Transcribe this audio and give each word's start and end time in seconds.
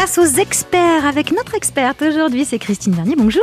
Place 0.00 0.16
aux 0.16 0.40
experts 0.40 1.04
avec 1.04 1.30
notre 1.30 1.54
experte 1.54 2.00
aujourd'hui, 2.00 2.46
c'est 2.46 2.58
Christine 2.58 2.94
Vernier. 2.94 3.16
Bonjour. 3.18 3.42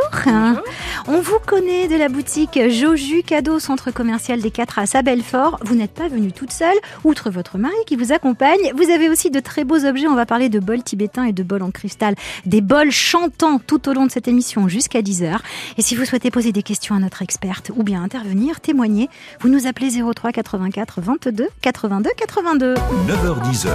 On 1.07 1.21
vous 1.21 1.37
connaît 1.45 1.87
de 1.87 1.95
la 1.95 2.09
boutique 2.09 2.59
Joju 2.71 3.21
Cadeau 3.21 3.59
Centre 3.59 3.91
commercial 3.91 4.41
des 4.41 4.49
Quatre 4.49 4.79
à 4.79 5.01
Belfort. 5.03 5.59
Vous 5.63 5.75
n'êtes 5.75 5.93
pas 5.93 6.07
venue 6.07 6.31
toute 6.31 6.51
seule, 6.51 6.75
outre 7.03 7.29
votre 7.29 7.59
mari 7.59 7.75
qui 7.85 7.95
vous 7.95 8.11
accompagne. 8.11 8.73
Vous 8.75 8.89
avez 8.89 9.07
aussi 9.07 9.29
de 9.29 9.39
très 9.39 9.65
beaux 9.65 9.85
objets. 9.85 10.07
On 10.07 10.15
va 10.15 10.25
parler 10.25 10.49
de 10.49 10.59
bols 10.59 10.81
tibétains 10.81 11.25
et 11.25 11.31
de 11.31 11.43
bols 11.43 11.61
en 11.61 11.69
cristal. 11.69 12.15
Des 12.47 12.61
bols 12.61 12.89
chantants 12.89 13.59
tout 13.59 13.87
au 13.87 13.93
long 13.93 14.07
de 14.07 14.11
cette 14.11 14.27
émission 14.27 14.67
jusqu'à 14.67 15.01
10h. 15.01 15.37
Et 15.77 15.83
si 15.83 15.95
vous 15.95 16.05
souhaitez 16.05 16.31
poser 16.31 16.53
des 16.53 16.63
questions 16.63 16.95
à 16.95 16.99
notre 16.99 17.21
experte 17.21 17.69
ou 17.75 17.83
bien 17.83 18.01
intervenir, 18.01 18.61
témoigner, 18.61 19.09
vous 19.41 19.49
nous 19.49 19.67
appelez 19.67 19.91
03 19.91 20.31
84 20.31 21.01
22 21.01 21.49
82 21.61 22.09
82. 22.17 22.73
9h10h, 22.73 23.69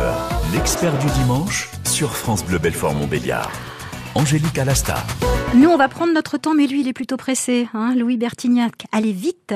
l'expert 0.52 0.98
du 0.98 1.06
dimanche 1.20 1.68
sur 1.84 2.16
France 2.16 2.44
Bleu 2.44 2.58
Belfort 2.58 2.71
Montbéliard. 2.80 3.50
Angélique 4.14 4.58
Alasta. 4.58 4.96
Nous, 5.54 5.68
on 5.68 5.76
va 5.76 5.88
prendre 5.88 6.12
notre 6.12 6.38
temps, 6.38 6.54
mais 6.54 6.66
lui, 6.66 6.80
il 6.80 6.88
est 6.88 6.92
plutôt 6.92 7.16
pressé. 7.16 7.68
Hein 7.74 7.94
Louis 7.96 8.16
Bertignac, 8.16 8.86
allez 8.90 9.12
vite 9.12 9.54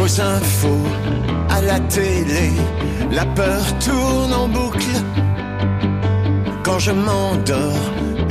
Aux 0.00 0.20
infos, 0.20 0.86
à 1.48 1.60
la 1.62 1.80
télé, 1.80 2.50
la 3.10 3.24
peur 3.26 3.78
tourne 3.78 4.32
en 4.32 4.48
boucle. 4.48 4.96
Quand 6.64 6.78
je 6.78 6.92
m'endors, 6.92 7.92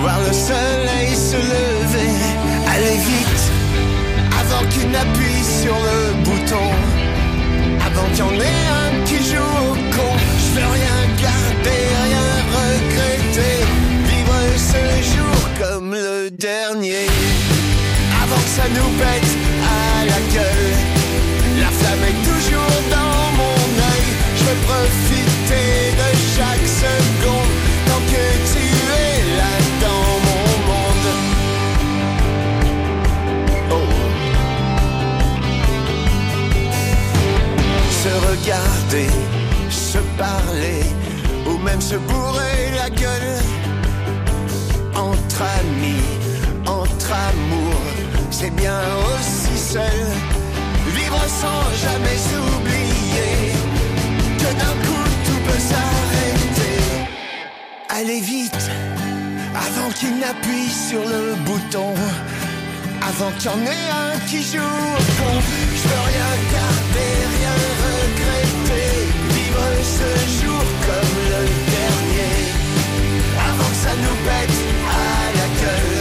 voir 0.00 0.18
le 0.20 0.32
soleil 0.32 1.14
se 1.14 1.36
lever. 1.36 2.12
Allez 2.72 2.98
vite, 2.98 3.42
avant 4.40 4.64
qu'il 4.70 4.90
n'appuie 4.90 5.44
sur 5.62 5.74
le 5.74 6.14
bouton, 6.24 6.68
avant 7.86 8.06
qu'il 8.12 8.24
y 8.24 8.28
en 8.28 8.40
ait 8.40 8.66
un 8.82 9.04
qui 9.04 9.16
joue 9.16 9.52
au 9.68 9.74
con. 9.94 10.12
Je 10.42 10.60
veux 10.60 10.70
rien 10.78 10.98
garder, 11.26 11.82
rien 12.06 12.28
regretter, 12.58 13.56
vivre 14.10 14.40
ce 14.56 14.82
jour 15.12 15.38
comme 15.60 15.92
le 15.92 16.30
dernier, 16.30 17.06
avant 18.22 18.40
que 18.44 18.52
ça 18.58 18.68
nous 18.76 18.90
pète 18.98 19.30
à 19.64 20.04
la 20.04 20.20
gueule. 20.34 20.72
La 21.60 21.70
flamme 21.78 22.04
est 22.10 22.20
toujours 22.30 22.76
dans 22.90 23.26
mon 23.40 23.62
œil, 23.90 24.06
je 24.36 24.44
veux 24.44 24.60
profiter 24.66 25.92
de 26.00 26.08
chaque 26.36 26.66
seconde 26.66 27.09
regarder, 38.08 39.10
se 39.68 39.98
parler 40.16 40.82
ou 41.46 41.58
même 41.58 41.80
se 41.80 41.96
bourrer 41.96 42.70
la 42.74 42.88
gueule. 42.90 43.36
Entre 44.94 45.42
amis, 45.60 46.06
entre 46.66 47.12
amours, 47.12 47.90
c'est 48.30 48.54
bien 48.56 48.80
aussi 49.06 49.58
seul. 49.58 50.00
Vivre 50.94 51.22
sans 51.40 51.62
jamais 51.84 52.20
oublier 52.40 53.52
que 54.38 54.50
d'un 54.60 54.76
coup 54.84 55.06
tout 55.26 55.40
peut 55.46 55.62
s'arrêter. 55.70 56.78
Allez 57.88 58.20
vite, 58.20 58.70
avant 59.54 59.90
qu'il 59.90 60.18
n'appuie 60.18 60.70
sur 60.70 61.00
le 61.00 61.34
bouton. 61.44 61.94
Avant 63.10 63.32
qu'il 63.32 63.50
y 63.50 63.54
en 63.54 63.60
ait 63.66 63.90
un 63.90 64.18
qui 64.28 64.40
joue 64.40 64.58
au 64.58 65.00
je 65.78 65.88
veux 65.88 66.02
rien 66.10 66.30
garder, 66.52 67.10
rien 67.36 67.54
ce 69.82 70.10
jour 70.40 70.64
comme 70.86 71.16
le 71.32 71.42
dernier. 71.76 72.36
Avant 73.48 73.70
que 73.72 73.80
ça 73.84 73.94
nous 74.04 74.18
pète 74.26 74.58
à 74.86 75.10
la 75.38 75.48
gueule, 75.60 75.98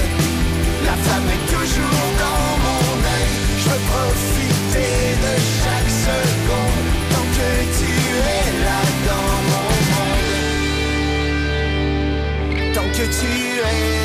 la 0.85 0.95
femme 1.05 1.27
est 1.35 1.45
toujours 1.55 2.07
dans 2.23 2.47
mon 2.65 2.85
œil. 3.15 3.31
Je 3.59 3.65
veux 3.69 3.83
profiter 3.93 4.93
de 5.25 5.33
chaque 5.61 5.91
seconde 6.07 6.87
tant 7.11 7.27
que 7.37 7.51
tu 7.77 7.91
es 8.35 8.47
là 8.65 8.81
dans 9.09 9.33
mon 9.51 9.71
monde. 9.93 10.33
Tant 12.75 12.89
que 12.97 13.05
tu 13.19 13.31
es 13.73 13.98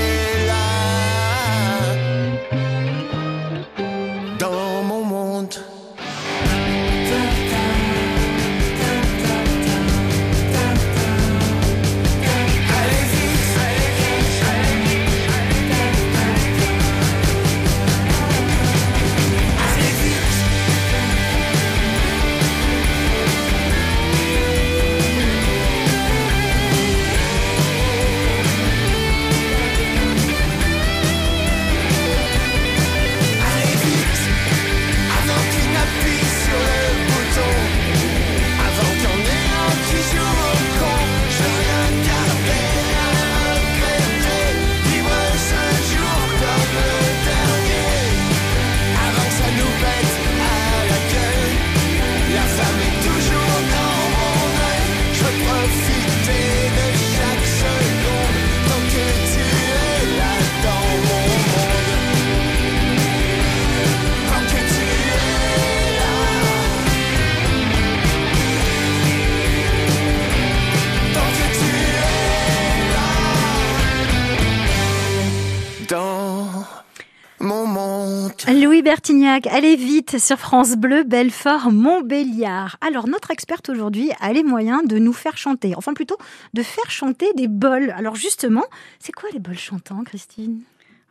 Allez 79.07 79.77
vite 79.77 80.19
sur 80.19 80.39
France 80.39 80.77
Bleu, 80.77 81.05
Belfort, 81.05 81.71
Montbéliard. 81.71 82.79
Alors, 82.81 83.07
notre 83.07 83.31
experte 83.31 83.69
aujourd'hui 83.69 84.11
a 84.19 84.33
les 84.33 84.43
moyens 84.43 84.89
de 84.89 84.99
nous 84.99 85.13
faire 85.13 85.37
chanter, 85.37 85.75
enfin 85.77 85.93
plutôt 85.93 86.17
de 86.55 86.63
faire 86.63 86.91
chanter 86.91 87.27
des 87.35 87.47
bols. 87.47 87.93
Alors 87.99 88.15
justement, 88.15 88.65
c'est 88.99 89.13
quoi 89.13 89.29
les 89.35 89.41
bols 89.41 89.59
chantants, 89.59 90.03
Christine? 90.05 90.63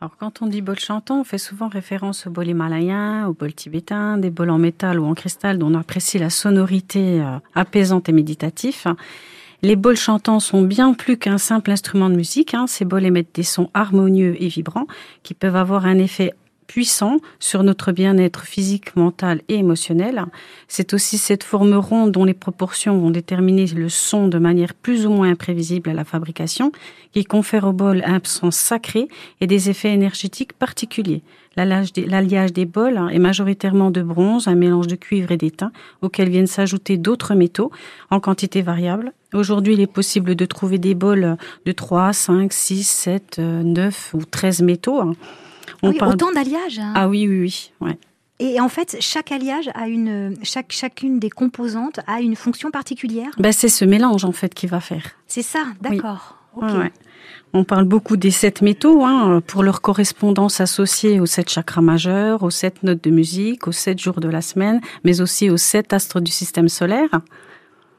Alors, 0.01 0.17
quand 0.17 0.41
on 0.41 0.47
dit 0.47 0.61
bol 0.61 0.79
chantant, 0.79 1.19
on 1.19 1.23
fait 1.23 1.37
souvent 1.37 1.67
référence 1.67 2.25
aux 2.25 2.31
bols 2.31 2.47
himalayens, 2.47 3.27
aux 3.27 3.33
bols 3.33 3.53
tibétains, 3.53 4.17
des 4.17 4.31
bols 4.31 4.49
en 4.49 4.57
métal 4.57 4.99
ou 4.99 5.05
en 5.05 5.13
cristal 5.13 5.59
dont 5.59 5.67
on 5.67 5.75
apprécie 5.75 6.17
la 6.17 6.31
sonorité 6.31 7.21
euh, 7.21 7.37
apaisante 7.53 8.09
et 8.09 8.11
méditative. 8.11 8.85
Les 9.61 9.75
bols 9.75 9.97
chantants 9.97 10.39
sont 10.39 10.63
bien 10.63 10.93
plus 10.93 11.17
qu'un 11.17 11.37
simple 11.37 11.69
instrument 11.69 12.09
de 12.09 12.15
musique. 12.15 12.55
Hein. 12.55 12.65
Ces 12.65 12.85
bols 12.85 13.05
émettent 13.05 13.35
des 13.35 13.43
sons 13.43 13.69
harmonieux 13.75 14.35
et 14.41 14.47
vibrants 14.47 14.87
qui 15.21 15.35
peuvent 15.35 15.55
avoir 15.55 15.85
un 15.85 15.99
effet 15.99 16.33
puissant 16.73 17.19
sur 17.39 17.61
notre 17.61 17.91
bien-être 17.91 18.45
physique, 18.45 18.95
mental 18.95 19.41
et 19.47 19.57
émotionnel. 19.57 20.25
C'est 20.67 20.95
aussi 20.95 21.19
cette 21.19 21.43
forme 21.43 21.75
ronde 21.75 22.11
dont 22.11 22.25
les 22.25 22.33
proportions 22.33 22.97
vont 22.97 23.11
déterminer 23.11 23.67
le 23.67 23.89
son 23.89 24.27
de 24.27 24.39
manière 24.39 24.73
plus 24.73 25.05
ou 25.05 25.11
moins 25.11 25.29
imprévisible 25.29 25.91
à 25.91 25.93
la 25.93 26.03
fabrication 26.03 26.71
qui 27.11 27.25
confère 27.25 27.65
au 27.65 27.73
bol 27.73 28.01
un 28.07 28.19
sens 28.23 28.55
sacré 28.55 29.07
et 29.39 29.45
des 29.45 29.69
effets 29.69 29.93
énergétiques 29.93 30.53
particuliers. 30.53 31.21
L'alliage 31.55 32.53
des, 32.53 32.65
bols 32.65 32.99
est 33.11 33.19
majoritairement 33.19 33.91
de 33.91 34.01
bronze, 34.01 34.47
un 34.47 34.55
mélange 34.55 34.87
de 34.87 34.95
cuivre 34.95 35.31
et 35.31 35.37
d'étain, 35.37 35.71
auquel 36.01 36.29
viennent 36.29 36.47
s'ajouter 36.47 36.97
d'autres 36.97 37.35
métaux 37.35 37.69
en 38.09 38.19
quantité 38.19 38.63
variable. 38.63 39.13
Aujourd'hui, 39.35 39.75
il 39.75 39.79
est 39.79 39.85
possible 39.85 40.33
de 40.33 40.45
trouver 40.45 40.79
des 40.79 40.95
bols 40.95 41.37
de 41.67 41.71
3, 41.71 42.13
5, 42.13 42.51
6, 42.51 42.83
7, 42.83 43.37
9 43.37 44.15
ou 44.15 44.25
13 44.25 44.63
métaux. 44.63 45.13
On 45.83 45.91
oui, 45.91 45.97
Autant 46.01 46.31
d'alliages 46.31 46.79
hein. 46.79 46.93
Ah 46.95 47.07
oui, 47.07 47.27
oui, 47.27 47.41
oui. 47.41 47.71
Ouais. 47.81 47.97
Et 48.39 48.59
en 48.59 48.69
fait, 48.69 48.97
chaque 48.99 49.31
alliage 49.31 49.69
a 49.75 49.87
une, 49.87 50.35
chaque, 50.43 50.71
chacune 50.71 51.19
des 51.19 51.29
composantes 51.29 51.99
a 52.07 52.19
une 52.19 52.35
fonction 52.35 52.71
particulière. 52.71 53.29
Ben, 53.37 53.51
c'est 53.51 53.69
ce 53.69 53.85
mélange 53.85 54.25
en 54.25 54.31
fait 54.31 54.53
qui 54.53 54.65
va 54.65 54.79
faire. 54.79 55.03
C'est 55.27 55.43
ça, 55.43 55.65
d'accord. 55.81 56.37
On 57.55 57.63
parle 57.63 57.85
beaucoup 57.85 58.17
des 58.17 58.31
sept 58.31 58.61
métaux 58.61 59.03
hein, 59.03 59.41
pour 59.45 59.61
leur 59.61 59.81
correspondance 59.81 60.59
associée 60.59 61.19
aux 61.19 61.25
sept 61.25 61.49
chakras 61.49 61.81
majeurs, 61.81 62.43
aux 62.43 62.49
sept 62.49 62.81
notes 62.83 63.03
de 63.03 63.11
musique, 63.11 63.67
aux 63.67 63.71
sept 63.71 63.99
jours 63.99 64.19
de 64.19 64.27
la 64.27 64.41
semaine, 64.41 64.81
mais 65.03 65.21
aussi 65.21 65.49
aux 65.49 65.57
sept 65.57 65.93
astres 65.93 66.19
du 66.19 66.31
système 66.31 66.69
solaire. 66.69 67.09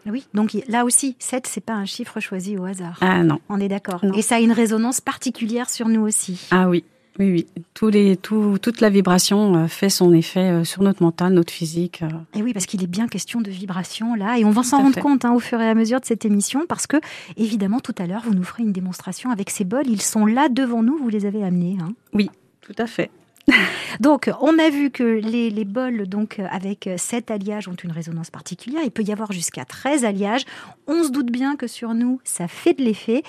Oui, 0.07 0.27
donc 0.35 0.57
là 0.69 0.85
aussi, 0.85 1.17
7, 1.19 1.47
c'est 1.47 1.63
pas 1.63 1.73
un 1.73 1.87
chiffre 1.87 2.21
choisi 2.21 2.59
au 2.59 2.65
hasard. 2.65 2.99
Ah 3.01 3.23
non. 3.23 3.39
On 3.49 3.59
est 3.59 3.69
d'accord. 3.69 4.05
Et 4.15 4.23
ça 4.23 4.37
a 4.37 4.41
une 4.41 4.53
résonance 4.53 5.01
particulière 5.01 5.71
sur 5.71 5.89
nous 5.89 6.03
aussi. 6.03 6.47
Ah 6.51 6.69
oui, 6.69 6.85
oui, 7.19 7.31
oui. 7.31 7.47
Tous 7.75 7.89
les, 7.89 8.17
tout, 8.17 8.59
toute 8.61 8.81
la 8.81 8.91
vibration 8.91 9.55
euh, 9.55 9.67
fait 9.69 9.89
son 9.89 10.13
effet 10.13 10.51
euh, 10.51 10.65
sur 10.65 10.83
notre 10.83 11.03
mental, 11.03 11.33
notre 11.33 11.53
physique. 11.53 12.03
Euh. 12.03 12.09
Et 12.39 12.43
oui, 12.43 12.53
parce 12.53 12.67
qu'il 12.67 12.83
est 12.83 12.89
bien 12.89 13.07
question 13.07 13.41
de 13.41 13.51
vibration 13.51 14.15
là, 14.15 14.39
et 14.39 14.45
on 14.45 14.51
va 14.51 14.65
s'en 14.65 14.79
rendre 14.79 15.01
compte 15.01 15.25
hein, 15.25 15.33
au 15.33 15.39
fur 15.39 15.61
et 15.61 15.69
à 15.69 15.75
mesure 15.75 16.01
de 16.01 16.07
cette 16.07 16.25
émission, 16.25 16.65
parce 16.69 16.87
que 16.89 16.97
évidemment, 17.37 17.79
tout 17.79 17.95
à 17.99 18.07
l'heure, 18.07 18.23
vous 18.25 18.35
nous 18.35 18.43
ferez 18.43 18.65
une 18.65 18.73
démonstration 18.73 19.31
avec 19.31 19.51
ces 19.51 19.65
bols. 19.65 19.87
Ils 19.87 20.03
sont 20.03 20.27
là 20.27 20.49
devant 20.49 20.83
nous, 20.83 20.97
vous 20.97 21.09
les 21.09 21.25
avez 21.25 21.45
amenés. 21.45 21.79
Hein. 21.81 21.93
Oui, 22.13 22.31
tout 22.61 22.75
à 22.79 22.87
fait. 22.87 23.11
donc, 24.01 24.31
on 24.41 24.59
a 24.59 24.71
vu 24.71 24.91
que 24.91 25.03
les, 25.03 25.65
bols 25.65 26.07
donc 26.07 26.41
avec 26.51 26.89
7 26.97 27.31
alliages 27.31 27.69
ont 27.69 27.75
une 27.75 27.93
résonance 27.93 28.31
particulière. 28.31 28.83
Il 28.85 28.91
peut 28.91 29.03
y 29.03 29.13
avoir 29.13 29.33
jusqu'à 29.33 29.65
13 29.65 30.05
alliages. 30.05 30.45
On 30.87 31.05
se 31.05 31.11
doute 31.11 31.31
bien 31.31 31.57
que 31.57 31.67
sur 31.67 31.95
nous, 31.95 32.21
ça 32.25 32.49
fait 32.49 32.75
de 32.75 32.83
l'effet. 32.83 33.23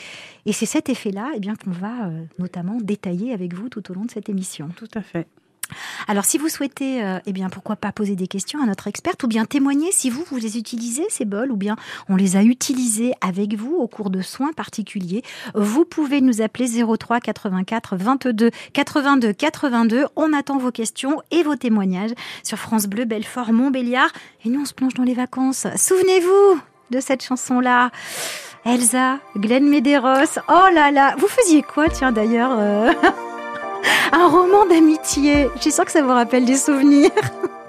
Et 0.46 0.54
c'est 0.54 0.66
cet 0.66 0.90
effet-là 0.90 1.32
eh 1.36 1.40
bien 1.40 1.56
qu'on 1.56 1.72
va 1.72 2.08
euh, 2.08 2.24
notamment 2.40 2.78
détailler 2.82 3.34
avec 3.34 3.54
vous 3.54 3.70
tout 3.70 3.92
au 3.92 3.94
long 3.94 4.06
de 4.06 4.12
cette 4.12 4.30
émission. 4.30 4.70
Tout 4.76 4.90
à 4.94 5.02
fait. 5.02 5.28
Alors, 6.08 6.26
si 6.26 6.38
vous 6.38 6.50
souhaitez, 6.50 7.04
euh, 7.04 7.20
eh 7.26 7.34
bien, 7.34 7.50
pourquoi 7.50 7.76
pas 7.76 7.92
poser 7.92 8.16
des 8.16 8.28
questions 8.28 8.62
à 8.62 8.66
notre 8.66 8.88
experte 8.88 9.24
ou 9.24 9.28
bien 9.28 9.46
témoigner 9.46 9.92
si 9.92 10.10
vous, 10.10 10.24
vous 10.30 10.38
les 10.38 10.58
utilisez, 10.58 11.06
ces 11.10 11.26
bols, 11.26 11.52
ou 11.52 11.56
bien 11.56 11.76
on 12.10 12.16
les 12.16 12.36
a 12.36 12.44
utilisés 12.44 13.14
avec 13.22 13.56
vous 13.56 13.76
au 13.76 13.88
cours 13.88 14.10
de 14.10 14.22
soins 14.22 14.54
particuliers, 14.54 15.24
vous 15.54 15.86
pouvez 15.86 16.22
nous 16.22 16.42
appeler 16.42 16.68
03 16.68 17.20
84 17.20 17.96
22 17.96 18.52
82 18.74 19.34
82. 19.34 20.06
On 20.16 20.34
attend 20.34 20.58
vos 20.58 20.72
questions 20.72 21.22
et 21.32 21.44
vos 21.44 21.56
témoignages 21.56 22.12
sur 22.44 22.58
France 22.58 22.88
Bleu, 22.88 23.06
Belfort, 23.06 23.54
Montbéliard. 23.54 24.12
Et 24.44 24.50
nous, 24.50 24.62
on 24.62 24.66
se 24.66 24.74
plonge 24.74 24.94
dans 24.94 25.04
les 25.04 25.14
vacances. 25.14 25.68
Souvenez-vous 25.76 26.62
de 26.92 27.00
cette 27.00 27.24
chanson-là. 27.24 27.92
Elsa, 28.66 29.20
Glenn 29.36 29.68
Medeiros. 29.68 30.40
Oh 30.48 30.74
là 30.74 30.92
là, 30.92 31.16
vous 31.18 31.28
faisiez 31.28 31.62
quoi, 31.62 31.88
tiens 31.90 32.12
d'ailleurs 32.12 32.52
euh? 32.58 32.92
Un 34.12 34.28
roman 34.28 34.66
d'amitié. 34.66 35.50
Je 35.56 35.62
suis 35.62 35.72
que 35.86 35.92
ça 35.92 36.02
vous 36.02 36.10
rappelle 36.10 36.46
des 36.46 36.58
souvenirs. 36.58 37.12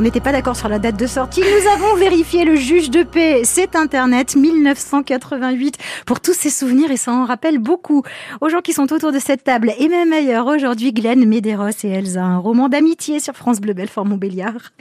On 0.00 0.02
n'était 0.02 0.20
pas 0.20 0.32
d'accord 0.32 0.56
sur 0.56 0.70
la 0.70 0.78
date 0.78 0.98
de 0.98 1.06
sortie. 1.06 1.42
Nous 1.42 1.68
avons 1.68 1.94
vérifié 1.94 2.46
le 2.46 2.56
juge 2.56 2.88
de 2.88 3.02
paix. 3.02 3.42
C'est 3.44 3.76
Internet 3.76 4.34
1988 4.34 5.76
pour 6.06 6.20
tous 6.20 6.32
ces 6.32 6.48
souvenirs 6.48 6.90
et 6.90 6.96
ça 6.96 7.12
en 7.12 7.26
rappelle 7.26 7.58
beaucoup 7.58 8.02
aux 8.40 8.48
gens 8.48 8.62
qui 8.62 8.72
sont 8.72 8.90
autour 8.94 9.12
de 9.12 9.18
cette 9.18 9.44
table 9.44 9.74
et 9.78 9.88
même 9.88 10.14
ailleurs. 10.14 10.46
Aujourd'hui, 10.46 10.94
Glenn 10.94 11.22
Medeiros 11.26 11.68
et 11.84 11.88
Elsa, 11.88 12.24
un 12.24 12.38
roman 12.38 12.70
d'amitié 12.70 13.20
sur 13.20 13.34
France 13.34 13.60
Bleu 13.60 13.74
Belfort 13.74 14.06
Montbéliard. 14.06 14.72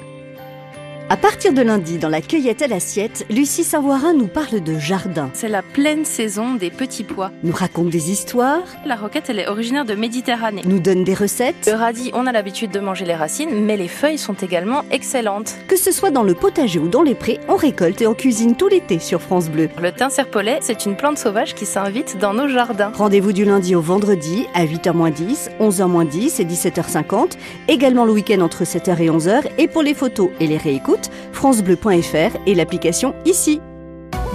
À 1.11 1.17
partir 1.17 1.53
de 1.53 1.63
lundi, 1.63 1.97
dans 1.97 2.07
la 2.07 2.21
cueillette 2.21 2.61
à 2.61 2.67
l'assiette, 2.67 3.25
Lucie 3.31 3.63
Savoirin 3.63 4.13
nous 4.13 4.27
parle 4.27 4.61
de 4.61 4.77
jardin. 4.77 5.31
C'est 5.33 5.47
la 5.47 5.63
pleine 5.63 6.05
saison 6.05 6.53
des 6.53 6.69
petits 6.69 7.03
pois. 7.03 7.31
Nous 7.41 7.51
raconte 7.51 7.89
des 7.89 8.11
histoires. 8.11 8.61
La 8.85 8.95
roquette, 8.95 9.27
elle 9.27 9.39
est 9.39 9.47
originaire 9.47 9.85
de 9.85 9.95
Méditerranée. 9.95 10.61
Nous 10.65 10.77
donne 10.77 11.03
des 11.03 11.15
recettes. 11.15 11.65
Le 11.65 11.73
radis, 11.73 12.11
on 12.13 12.27
a 12.27 12.31
l'habitude 12.31 12.69
de 12.69 12.79
manger 12.79 13.05
les 13.05 13.15
racines, 13.15 13.49
mais 13.65 13.75
les 13.75 13.87
feuilles 13.87 14.19
sont 14.19 14.35
également 14.35 14.83
excellentes. 14.91 15.55
Que 15.67 15.75
ce 15.77 15.91
soit 15.91 16.11
dans 16.11 16.21
le 16.21 16.35
potager 16.35 16.77
ou 16.77 16.87
dans 16.87 17.01
les 17.01 17.15
prés, 17.15 17.39
on 17.47 17.55
récolte 17.55 18.03
et 18.03 18.07
on 18.07 18.13
cuisine 18.13 18.55
tout 18.55 18.67
l'été 18.67 18.99
sur 18.99 19.19
France 19.19 19.49
Bleu. 19.49 19.67
Le 19.81 19.91
thym 19.91 20.11
serpolet, 20.11 20.59
c'est 20.61 20.85
une 20.85 20.95
plante 20.95 21.17
sauvage 21.17 21.55
qui 21.55 21.65
s'invite 21.65 22.19
dans 22.19 22.35
nos 22.35 22.47
jardins. 22.47 22.91
Rendez-vous 22.93 23.33
du 23.33 23.45
lundi 23.45 23.73
au 23.73 23.81
vendredi 23.81 24.45
à 24.53 24.63
8h10, 24.63 25.49
11h10 25.59 26.39
et 26.39 26.45
17h50. 26.45 27.31
Également 27.67 28.05
le 28.05 28.11
week-end 28.11 28.41
entre 28.41 28.63
7h 28.63 29.01
et 29.01 29.09
11h. 29.09 29.45
Et 29.57 29.67
pour 29.67 29.81
les 29.81 29.95
photos 29.95 30.29
et 30.39 30.45
les 30.45 30.57
réécoutes, 30.57 30.98
francebleu.fr 31.31 32.37
et 32.45 32.55
l'application 32.55 33.13
ici. 33.25 33.61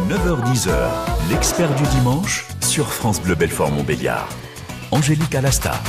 9h10h, 0.09 0.71
l'expert 1.31 1.75
du 1.75 1.85
dimanche 1.97 2.47
sur 2.61 2.87
France 2.93 3.21
Bleu 3.21 3.35
Belfort 3.35 3.71
Montbéliard. 3.71 4.29
Angélique 4.95 5.35
Alastar. 5.35 5.83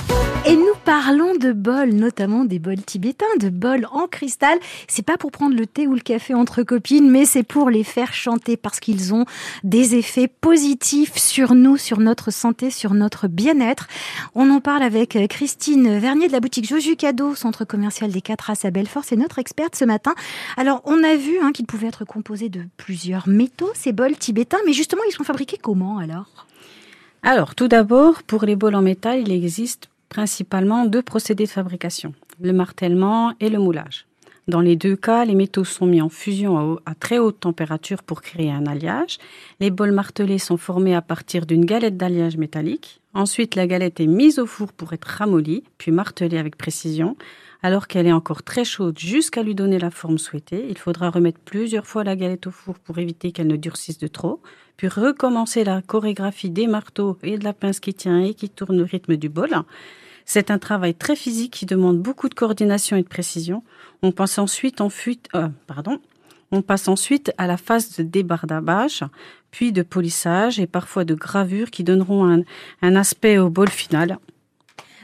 Et 0.47 0.55
nous 0.55 0.73
parlons 0.83 1.35
de 1.35 1.51
bols, 1.51 1.93
notamment 1.93 2.43
des 2.43 2.57
bols 2.57 2.81
tibétains, 2.83 3.25
de 3.39 3.49
bols 3.49 3.87
en 3.91 4.07
cristal. 4.07 4.57
C'est 4.87 5.05
pas 5.05 5.17
pour 5.17 5.29
prendre 5.29 5.55
le 5.55 5.67
thé 5.67 5.85
ou 5.85 5.93
le 5.93 5.99
café 5.99 6.33
entre 6.33 6.63
copines, 6.63 7.09
mais 7.09 7.25
c'est 7.25 7.43
pour 7.43 7.69
les 7.69 7.83
faire 7.83 8.13
chanter 8.13 8.57
parce 8.57 8.79
qu'ils 8.79 9.13
ont 9.13 9.25
des 9.63 9.93
effets 9.93 10.27
positifs 10.27 11.17
sur 11.17 11.53
nous, 11.53 11.77
sur 11.77 11.99
notre 11.99 12.31
santé, 12.31 12.71
sur 12.71 12.95
notre 12.95 13.27
bien-être. 13.27 13.87
On 14.33 14.49
en 14.49 14.59
parle 14.59 14.81
avec 14.81 15.17
Christine 15.29 15.99
Vernier 15.99 16.27
de 16.27 16.33
la 16.33 16.39
boutique 16.39 16.67
Joju 16.67 16.95
Cadeau, 16.95 17.35
centre 17.35 17.63
commercial 17.63 18.11
des 18.11 18.21
Quatre 18.21 18.49
As 18.49 18.65
à 18.65 18.71
Belfort. 18.71 19.03
C'est 19.05 19.17
notre 19.17 19.37
experte 19.37 19.75
ce 19.75 19.85
matin. 19.85 20.15
Alors, 20.57 20.81
on 20.85 21.03
a 21.03 21.15
vu 21.15 21.37
hein, 21.43 21.51
qu'ils 21.51 21.67
pouvaient 21.67 21.87
être 21.87 22.05
composés 22.05 22.49
de 22.49 22.61
plusieurs 22.77 23.27
métaux, 23.27 23.69
ces 23.75 23.93
bols 23.93 24.17
tibétains, 24.17 24.57
mais 24.65 24.73
justement, 24.73 25.03
ils 25.07 25.13
sont 25.13 25.23
fabriqués 25.23 25.59
comment 25.61 25.99
alors? 25.99 26.44
Alors, 27.27 27.55
tout 27.55 27.67
d'abord, 27.67 28.21
pour 28.21 28.45
les 28.45 28.55
bols 28.55 28.75
en 28.75 28.83
métal, 28.83 29.19
il 29.19 29.31
existe 29.31 29.89
principalement 30.09 30.85
deux 30.85 31.01
procédés 31.01 31.45
de 31.45 31.49
fabrication, 31.49 32.13
le 32.39 32.53
martèlement 32.53 33.33
et 33.39 33.49
le 33.49 33.57
moulage. 33.57 34.05
Dans 34.47 34.61
les 34.61 34.75
deux 34.75 34.95
cas, 34.95 35.25
les 35.25 35.33
métaux 35.33 35.63
sont 35.63 35.87
mis 35.87 36.03
en 36.03 36.09
fusion 36.09 36.79
à, 36.85 36.93
très 36.93 37.17
haute 37.17 37.39
température 37.39 38.03
pour 38.03 38.21
créer 38.21 38.51
un 38.51 38.67
alliage. 38.67 39.17
Les 39.59 39.71
bols 39.71 39.91
martelés 39.91 40.37
sont 40.37 40.57
formés 40.57 40.93
à 40.93 41.01
partir 41.01 41.47
d'une 41.47 41.65
galette 41.65 41.97
d'alliage 41.97 42.37
métallique. 42.37 43.01
Ensuite, 43.15 43.55
la 43.55 43.65
galette 43.65 43.99
est 43.99 44.05
mise 44.05 44.37
au 44.37 44.45
four 44.45 44.71
pour 44.71 44.93
être 44.93 45.05
ramollie, 45.05 45.63
puis 45.79 45.91
martelée 45.91 46.37
avec 46.37 46.57
précision. 46.57 47.17
Alors 47.63 47.87
qu'elle 47.87 48.05
est 48.05 48.11
encore 48.11 48.43
très 48.43 48.65
chaude 48.65 48.99
jusqu'à 48.99 49.41
lui 49.41 49.55
donner 49.55 49.79
la 49.79 49.89
forme 49.89 50.19
souhaitée, 50.19 50.67
il 50.69 50.77
faudra 50.77 51.09
remettre 51.09 51.39
plusieurs 51.39 51.87
fois 51.87 52.03
la 52.03 52.15
galette 52.15 52.45
au 52.45 52.51
four 52.51 52.77
pour 52.77 52.99
éviter 52.99 53.31
qu'elle 53.31 53.47
ne 53.47 53.55
durcisse 53.55 53.97
de 53.97 54.05
trop, 54.05 54.39
puis 54.77 54.87
recommencer 54.87 55.63
la 55.63 55.81
chorégraphie 55.81 56.49
des 56.49 56.67
marteaux 56.67 57.17
et 57.23 57.37
de 57.37 57.43
la 57.43 57.53
pince 57.53 57.79
qui 57.79 57.93
tient 57.93 58.23
et 58.23 58.33
qui 58.33 58.49
tourne 58.49 58.81
au 58.81 58.85
rythme 58.85 59.15
du 59.15 59.29
bol. 59.29 59.51
C'est 60.25 60.51
un 60.51 60.57
travail 60.57 60.95
très 60.95 61.15
physique 61.15 61.53
qui 61.53 61.65
demande 61.65 61.99
beaucoup 61.99 62.29
de 62.29 62.33
coordination 62.33 62.97
et 62.97 63.03
de 63.03 63.07
précision. 63.07 63.63
On 64.01 64.11
passe 64.11 64.39
ensuite 64.39 64.81
en 64.81 64.89
fuite, 64.89 65.27
euh, 65.35 65.49
pardon, 65.67 65.99
on 66.51 66.61
passe 66.61 66.87
ensuite 66.87 67.31
à 67.37 67.47
la 67.47 67.57
phase 67.57 67.97
de 67.97 68.03
débardage, 68.03 69.03
puis 69.51 69.71
de 69.71 69.83
polissage 69.83 70.59
et 70.59 70.67
parfois 70.67 71.05
de 71.05 71.13
gravure 71.13 71.69
qui 71.71 71.83
donneront 71.83 72.43
un 72.81 72.95
aspect 72.95 73.37
au 73.37 73.49
bol 73.49 73.69
final. 73.69 74.17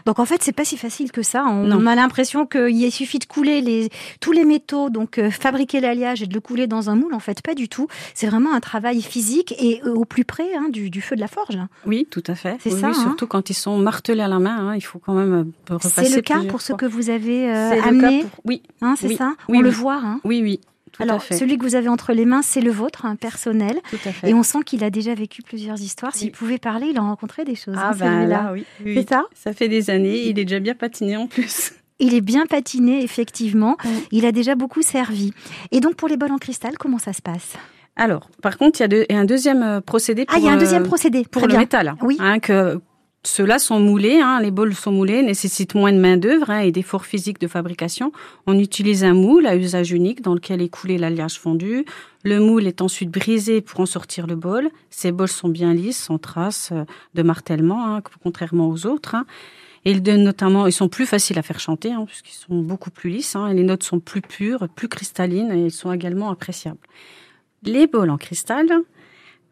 Donc 0.05 0.20
en 0.20 0.25
fait, 0.25 0.41
c'est 0.41 0.51
pas 0.51 0.65
si 0.65 0.77
facile 0.77 1.12
que 1.12 1.22
ça. 1.22 1.46
On, 1.46 1.86
a 1.86 1.96
l'impression 1.96 2.46
qu'il 2.46 2.91
suffit 2.91 3.20
de 3.20 3.25
couler 3.25 3.62
les, 3.62 3.89
tous 4.20 4.31
les 4.31 4.46
métaux, 4.46 4.89
donc 4.89 5.17
euh, 5.17 5.29
fabriquer 5.29 5.79
l'alliage 5.79 6.22
et 6.22 6.27
de 6.27 6.34
le 6.34 6.39
couler 6.39 6.67
dans 6.67 6.89
un 6.89 6.96
moule. 6.96 7.13
En 7.13 7.20
fait, 7.20 7.41
pas 7.41 7.55
du 7.55 7.70
tout. 7.70 7.88
C'est 8.13 8.27
vraiment 8.27 8.53
un 8.53 8.60
travail 8.60 9.01
physique 9.01 9.53
et 9.58 9.81
euh, 9.86 9.93
au 9.93 10.05
plus 10.05 10.25
près 10.25 10.55
hein, 10.55 10.70
du, 10.70 11.01
feu 11.01 11.15
de 11.15 11.22
la 11.22 11.27
forge. 11.27 11.58
Oui, 11.86 12.08
tout 12.10 12.24
à 12.27 12.36
fait. 12.36 12.58
C'est 12.62 12.72
ça. 12.72 12.88
Hein. 12.88 12.93
surtout 12.93 13.27
quand 13.27 13.50
ils 13.50 13.55
sont 13.55 13.77
martelés 13.77 14.22
à 14.22 14.27
la 14.27 14.39
main, 14.39 14.70
hein, 14.70 14.75
il 14.75 14.81
faut 14.81 15.00
quand 15.00 15.13
même 15.13 15.34
euh, 15.70 15.74
repasser. 15.74 16.05
C'est 16.05 16.15
le 16.15 16.22
cas 16.22 16.43
pour 16.48 16.62
ce 16.62 16.74
que 16.74 16.86
vous 16.86 17.10
avez 17.10 17.50
amené. 17.50 18.25
Oui. 18.46 18.63
c'est 18.98 19.15
ça? 19.15 19.34
On 19.48 19.62
le 19.62 19.70
voit. 19.70 20.01
Oui, 20.24 20.41
oui. 20.43 20.60
Alors, 21.00 21.24
celui 21.24 21.57
que 21.57 21.63
vous 21.63 21.75
avez 21.75 21.89
entre 21.89 22.13
les 22.13 22.25
mains, 22.25 22.41
c'est 22.41 22.62
le 22.62 22.71
vôtre, 22.71 23.05
un 23.05 23.15
personnel. 23.15 23.79
Et 24.24 24.33
on 24.33 24.43
sent 24.43 24.60
qu'il 24.65 24.83
a 24.83 24.89
déjà 24.89 25.13
vécu 25.13 25.41
plusieurs 25.41 25.79
histoires. 25.81 26.15
S'il 26.15 26.31
pouvait 26.31 26.57
parler, 26.57 26.88
il 26.88 26.98
a 26.98 27.01
rencontré 27.01 27.43
des 27.45 27.55
choses. 27.55 27.75
Ah, 27.77 27.93
ben 27.98 28.27
là, 28.27 28.53
oui. 28.53 28.65
C'est 28.83 29.10
ça 29.10 29.25
Ça 29.33 29.53
fait 29.53 29.67
des 29.67 29.89
années. 29.89 30.27
Il 30.27 30.39
est 30.39 30.45
déjà 30.45 30.60
bien 30.60 30.75
patiné 30.75 31.17
en 31.17 31.27
plus. 31.27 31.74
Il 32.03 32.15
est 32.15 32.21
bien 32.21 32.48
patiné, 32.48 33.03
effectivement. 33.03 33.77
Il 34.12 34.25
a 34.25 34.31
déjà 34.31 34.55
beaucoup 34.55 34.81
servi. 34.81 35.33
Et 35.69 35.81
donc, 35.81 35.93
pour 35.93 36.07
les 36.07 36.17
bols 36.17 36.31
en 36.31 36.39
cristal, 36.39 36.75
comment 36.79 36.98
ça 36.98 37.13
se 37.13 37.21
passe? 37.21 37.53
Alors, 37.95 38.27
par 38.41 38.57
contre, 38.57 38.81
il 38.81 38.91
y 38.91 39.13
a, 39.13 39.19
un 39.19 39.25
deuxième 39.25 39.62
euh, 39.62 39.81
procédé 39.81 40.25
pour, 40.25 40.36
ah, 40.36 40.39
il 40.39 40.45
y 40.45 40.50
a 40.50 40.53
un 40.53 40.57
deuxième 40.57 40.83
euh, 40.83 40.88
procédé 40.88 41.25
pour 41.29 41.45
le 41.45 41.55
métal. 41.55 41.93
Oui. 42.01 42.17
Hein, 42.19 42.39
que 42.39 42.81
ceux-là 43.23 43.59
sont 43.59 43.79
moulés, 43.79 44.19
hein, 44.19 44.39
les 44.41 44.49
bols 44.49 44.73
sont 44.73 44.91
moulés, 44.91 45.21
nécessitent 45.21 45.75
moins 45.75 45.93
de 45.93 45.99
main-d'œuvre 45.99 46.49
hein, 46.49 46.61
et 46.61 46.71
d'efforts 46.71 47.05
physiques 47.05 47.39
de 47.39 47.47
fabrication. 47.47 48.11
On 48.47 48.57
utilise 48.57 49.03
un 49.03 49.13
moule 49.13 49.45
à 49.45 49.55
usage 49.55 49.91
unique 49.91 50.23
dans 50.23 50.33
lequel 50.33 50.59
est 50.59 50.69
coulé 50.69 50.97
l'alliage 50.97 51.39
fondu. 51.39 51.85
Le 52.23 52.39
moule 52.39 52.65
est 52.65 52.81
ensuite 52.81 53.11
brisé 53.11 53.61
pour 53.61 53.79
en 53.79 53.85
sortir 53.85 54.25
le 54.25 54.35
bol. 54.35 54.71
Ces 54.89 55.11
bols 55.11 55.27
sont 55.27 55.49
bien 55.49 55.75
lisses, 55.75 56.01
sans 56.01 56.17
traces 56.17 56.69
euh, 56.71 56.83
de 57.13 57.21
martèlement, 57.21 57.95
hein, 57.95 58.01
contrairement 58.23 58.69
aux 58.69 58.87
autres. 58.87 59.13
Hein. 59.13 59.25
Et 59.85 59.91
ils, 59.91 60.01
notamment, 60.01 60.65
ils 60.65 60.73
sont 60.73 60.89
plus 60.89 61.05
faciles 61.05 61.37
à 61.37 61.43
faire 61.43 61.59
chanter, 61.59 61.91
hein, 61.91 62.05
puisqu'ils 62.07 62.33
sont 62.33 62.59
beaucoup 62.59 62.89
plus 62.89 63.11
lisses. 63.11 63.35
Hein, 63.35 63.49
et 63.49 63.53
les 63.53 63.63
notes 63.63 63.83
sont 63.83 63.99
plus 63.99 64.21
pures, 64.21 64.67
plus 64.67 64.87
cristallines, 64.87 65.51
et 65.51 65.65
ils 65.65 65.71
sont 65.71 65.91
également 65.91 66.31
appréciables. 66.31 66.79
Les 67.63 67.85
bols 67.85 68.09
en 68.09 68.17
cristal, 68.17 68.67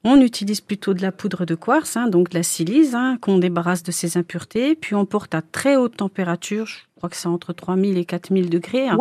on 0.04 0.22
utilise 0.22 0.62
plutôt 0.62 0.94
de 0.94 1.02
la 1.02 1.12
poudre 1.12 1.46
de 1.46 1.56
quartz, 1.56 1.98
hein, 1.98 2.08
donc 2.08 2.30
de 2.30 2.38
la 2.38 2.44
silice, 2.44 2.94
hein, 2.94 3.18
qu'on 3.22 3.38
débarrasse 3.38 3.84
de 3.84 3.92
ses 3.92 4.18
impuretés, 4.18 4.76
puis 4.76 4.96
on 4.96 5.06
porte 5.06 5.36
à 5.36 5.42
très 5.42 5.76
haute 5.76 5.98
température, 5.98 6.68
je 6.68 6.78
crois 6.96 7.10
que 7.10 7.16
c'est 7.16 7.28
entre 7.28 7.54
3000 7.54 7.98
et 7.98 8.06
4000 8.06 8.50
degrés. 8.50 8.88
Hein. 8.90 8.98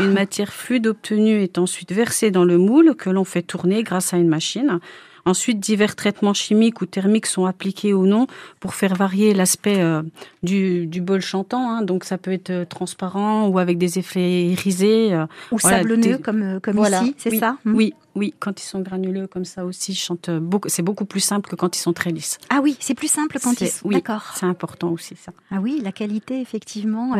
Une 0.00 0.12
matière 0.12 0.52
fluide 0.52 0.86
obtenue 0.86 1.42
est 1.42 1.58
ensuite 1.58 1.92
versée 1.92 2.30
dans 2.30 2.44
le 2.44 2.58
moule 2.58 2.94
que 2.94 3.10
l'on 3.10 3.24
fait 3.24 3.42
tourner 3.42 3.82
grâce 3.82 4.14
à 4.14 4.16
une 4.16 4.28
machine. 4.28 4.80
Ensuite, 5.24 5.60
divers 5.60 5.94
traitements 5.94 6.34
chimiques 6.34 6.80
ou 6.80 6.86
thermiques 6.86 7.26
sont 7.26 7.46
appliqués 7.46 7.94
ou 7.94 8.06
non 8.06 8.26
pour 8.58 8.74
faire 8.74 8.94
varier 8.94 9.34
l'aspect 9.34 9.80
euh, 9.80 10.02
du, 10.42 10.88
bol 11.00 11.20
chantant. 11.20 11.70
Hein. 11.70 11.82
Donc, 11.82 12.04
ça 12.04 12.18
peut 12.18 12.32
être 12.32 12.50
euh, 12.50 12.64
transparent 12.64 13.46
ou 13.46 13.58
avec 13.60 13.78
des 13.78 14.00
effets 14.00 14.42
irisés. 14.46 15.14
Euh, 15.14 15.26
ou 15.52 15.60
sablonneux, 15.60 16.18
comme, 16.18 16.58
comme 16.60 16.78
ici, 16.78 17.14
c'est 17.18 17.38
ça 17.38 17.56
hmm 17.64 17.74
Oui, 17.74 17.94
oui. 18.16 18.34
Quand 18.40 18.60
ils 18.60 18.64
sont 18.64 18.80
granuleux 18.80 19.28
comme 19.28 19.44
ça 19.44 19.64
aussi, 19.64 19.96
beaucoup. 20.40 20.68
C'est 20.68 20.82
beaucoup 20.82 21.04
plus 21.04 21.20
simple 21.20 21.48
que 21.48 21.54
quand 21.54 21.76
ils 21.76 21.80
sont 21.80 21.92
très 21.92 22.10
lisses. 22.10 22.38
Ah 22.50 22.58
oui, 22.60 22.76
c'est 22.80 22.94
plus 22.94 23.10
simple 23.10 23.38
quand 23.40 23.60
ils 23.60 23.68
sont. 23.68 23.86
Oui, 23.86 23.94
D'accord. 23.94 24.32
C'est 24.34 24.46
important 24.46 24.90
aussi 24.90 25.14
ça. 25.14 25.32
Ah 25.52 25.58
oui, 25.60 25.80
la 25.82 25.92
qualité 25.92 26.40
effectivement, 26.40 27.14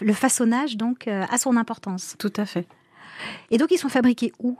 le 0.00 0.12
façonnage 0.12 0.76
donc 0.76 1.06
a 1.06 1.38
son 1.38 1.56
importance. 1.56 2.16
Tout 2.18 2.32
à 2.36 2.44
fait. 2.44 2.66
Et 3.50 3.58
donc 3.58 3.70
ils 3.70 3.78
sont 3.78 3.88
fabriqués 3.88 4.32
où? 4.40 4.58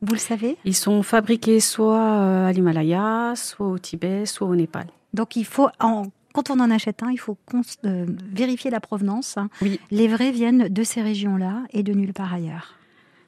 Vous 0.00 0.12
le 0.12 0.18
savez? 0.18 0.56
Ils 0.64 0.76
sont 0.76 1.02
fabriqués 1.02 1.60
soit 1.60 1.96
euh, 1.96 2.48
à 2.48 2.52
l'Himalaya, 2.52 3.34
soit 3.34 3.66
au 3.66 3.78
Tibet, 3.78 4.26
soit 4.26 4.46
au 4.46 4.54
Népal. 4.54 4.86
Donc 5.14 5.36
il 5.36 5.44
faut, 5.44 5.68
quand 5.78 6.50
on 6.50 6.60
en 6.60 6.70
achète 6.70 7.02
un, 7.02 7.10
il 7.10 7.18
faut 7.18 7.36
euh, 7.84 8.06
vérifier 8.32 8.70
la 8.70 8.80
provenance. 8.80 9.36
Oui. 9.62 9.80
Les 9.90 10.06
vrais 10.06 10.30
viennent 10.30 10.68
de 10.68 10.82
ces 10.82 11.02
régions-là 11.02 11.64
et 11.72 11.82
de 11.82 11.92
nulle 11.92 12.12
part 12.12 12.32
ailleurs. 12.32 12.74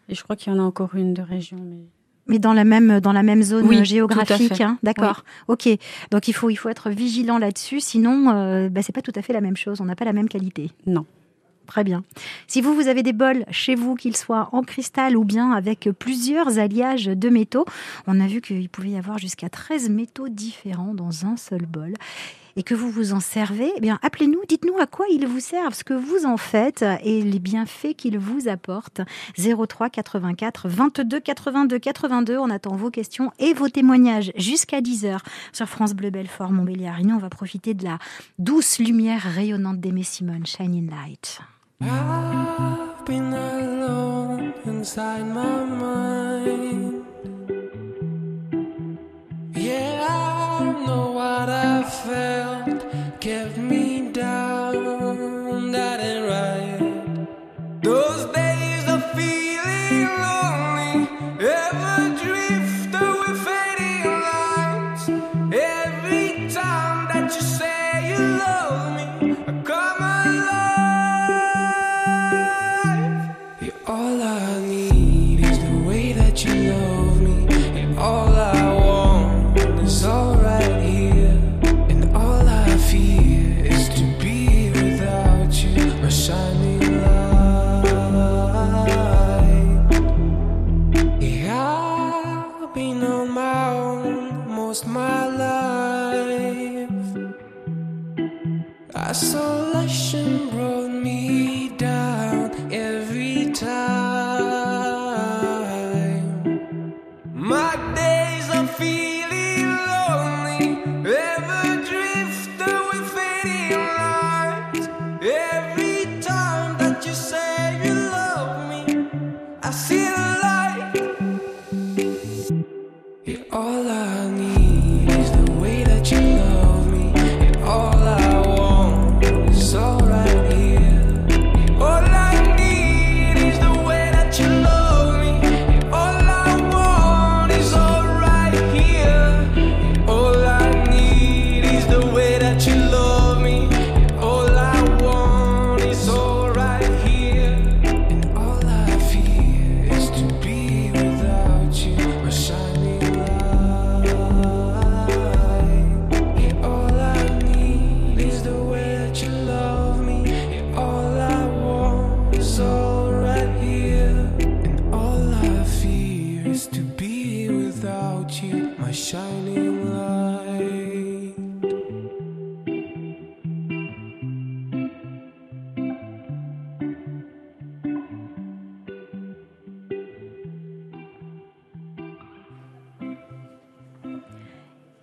Et 0.09 0.15
je 0.15 0.23
crois 0.23 0.37
qu'il 0.37 0.53
y 0.53 0.57
en 0.57 0.59
a 0.59 0.63
encore 0.63 0.95
une 0.95 1.15
de 1.15 1.23
région, 1.23 1.59
mais 1.61 1.87
mais 2.27 2.39
dans 2.39 2.53
la 2.53 2.65
même 2.65 3.01
dans 3.01 3.13
la 3.13 3.25
même 3.25 3.43
zone 3.43 3.85
géographique, 3.85 4.61
hein, 4.61 4.79
d'accord. 4.85 5.25
Ok, 5.49 5.69
donc 6.13 6.29
il 6.29 6.33
faut 6.33 6.49
il 6.49 6.57
faut 6.57 6.69
être 6.69 6.89
vigilant 6.91 7.39
là-dessus, 7.39 7.81
sinon 7.81 8.31
euh, 8.31 8.69
bah, 8.69 8.83
c'est 8.83 8.93
pas 8.93 9.03
tout 9.03 9.13
à 9.17 9.23
fait 9.23 9.33
la 9.33 9.41
même 9.41 9.57
chose. 9.57 9.81
On 9.81 9.85
n'a 9.85 9.97
pas 9.97 10.05
la 10.05 10.13
même 10.13 10.29
qualité. 10.29 10.71
Non. 10.87 11.07
Très 11.71 11.85
bien. 11.85 12.03
Si 12.49 12.61
vous, 12.63 12.75
vous 12.75 12.89
avez 12.89 13.05
des 13.05 13.13
bols 13.13 13.45
chez 13.53 13.77
vous, 13.77 13.95
qu'ils 13.95 14.17
soient 14.17 14.49
en 14.51 14.63
cristal 14.63 15.17
ou 15.17 15.23
bien 15.23 15.53
avec 15.53 15.89
plusieurs 15.97 16.59
alliages 16.59 17.05
de 17.05 17.29
métaux, 17.29 17.65
on 18.09 18.19
a 18.19 18.27
vu 18.27 18.41
qu'il 18.41 18.69
pouvait 18.69 18.91
y 18.91 18.97
avoir 18.97 19.19
jusqu'à 19.19 19.49
13 19.49 19.89
métaux 19.89 20.29
différents 20.29 20.95
dans 20.95 21.27
un 21.27 21.37
seul 21.37 21.67
bol 21.67 21.95
et 22.57 22.65
que 22.65 22.75
vous 22.75 22.91
vous 22.91 23.13
en 23.13 23.21
servez, 23.21 23.71
eh 23.77 23.81
bien 23.81 24.01
appelez-nous, 24.03 24.41
dites-nous 24.49 24.77
à 24.81 24.87
quoi 24.87 25.07
ils 25.13 25.29
vous 25.29 25.39
servent, 25.39 25.73
ce 25.73 25.85
que 25.85 25.95
vous 25.95 26.27
en 26.27 26.37
faites 26.37 26.85
et 27.05 27.23
les 27.23 27.39
bienfaits 27.39 27.95
qu'ils 27.97 28.19
vous 28.19 28.49
apportent. 28.49 29.03
03 29.39 29.91
84 29.91 30.69
22 30.69 31.21
82 31.21 31.79
82. 31.79 32.37
On 32.37 32.51
attend 32.51 32.75
vos 32.75 32.91
questions 32.91 33.31
et 33.39 33.55
vos 33.55 33.69
témoignages 33.69 34.33
jusqu'à 34.35 34.81
10h 34.81 35.21
sur 35.53 35.69
France 35.69 35.95
Bleu 35.95 36.11
Belfort 36.11 36.51
Montbéliard. 36.51 36.99
Et 36.99 37.05
nous, 37.05 37.15
on 37.15 37.19
va 37.19 37.31
profiter 37.31 37.75
de 37.75 37.85
la 37.85 38.01
douce 38.41 38.81
lumière 38.81 39.23
rayonnante 39.23 39.79
d'Aimé 39.79 40.03
Simone, 40.03 40.45
Shining 40.47 40.91
Light. 40.91 41.41
I've 41.83 43.07
been 43.07 43.33
alone 43.33 44.53
inside 44.67 45.27
my 45.27 45.65
mind. 45.65 47.07
Yeah, 49.55 50.07
I 50.09 50.73
know 50.85 51.13
what 51.13 51.49
I 51.49 51.83
felt 51.83 52.85
kept 53.21 53.57
me 53.57 53.70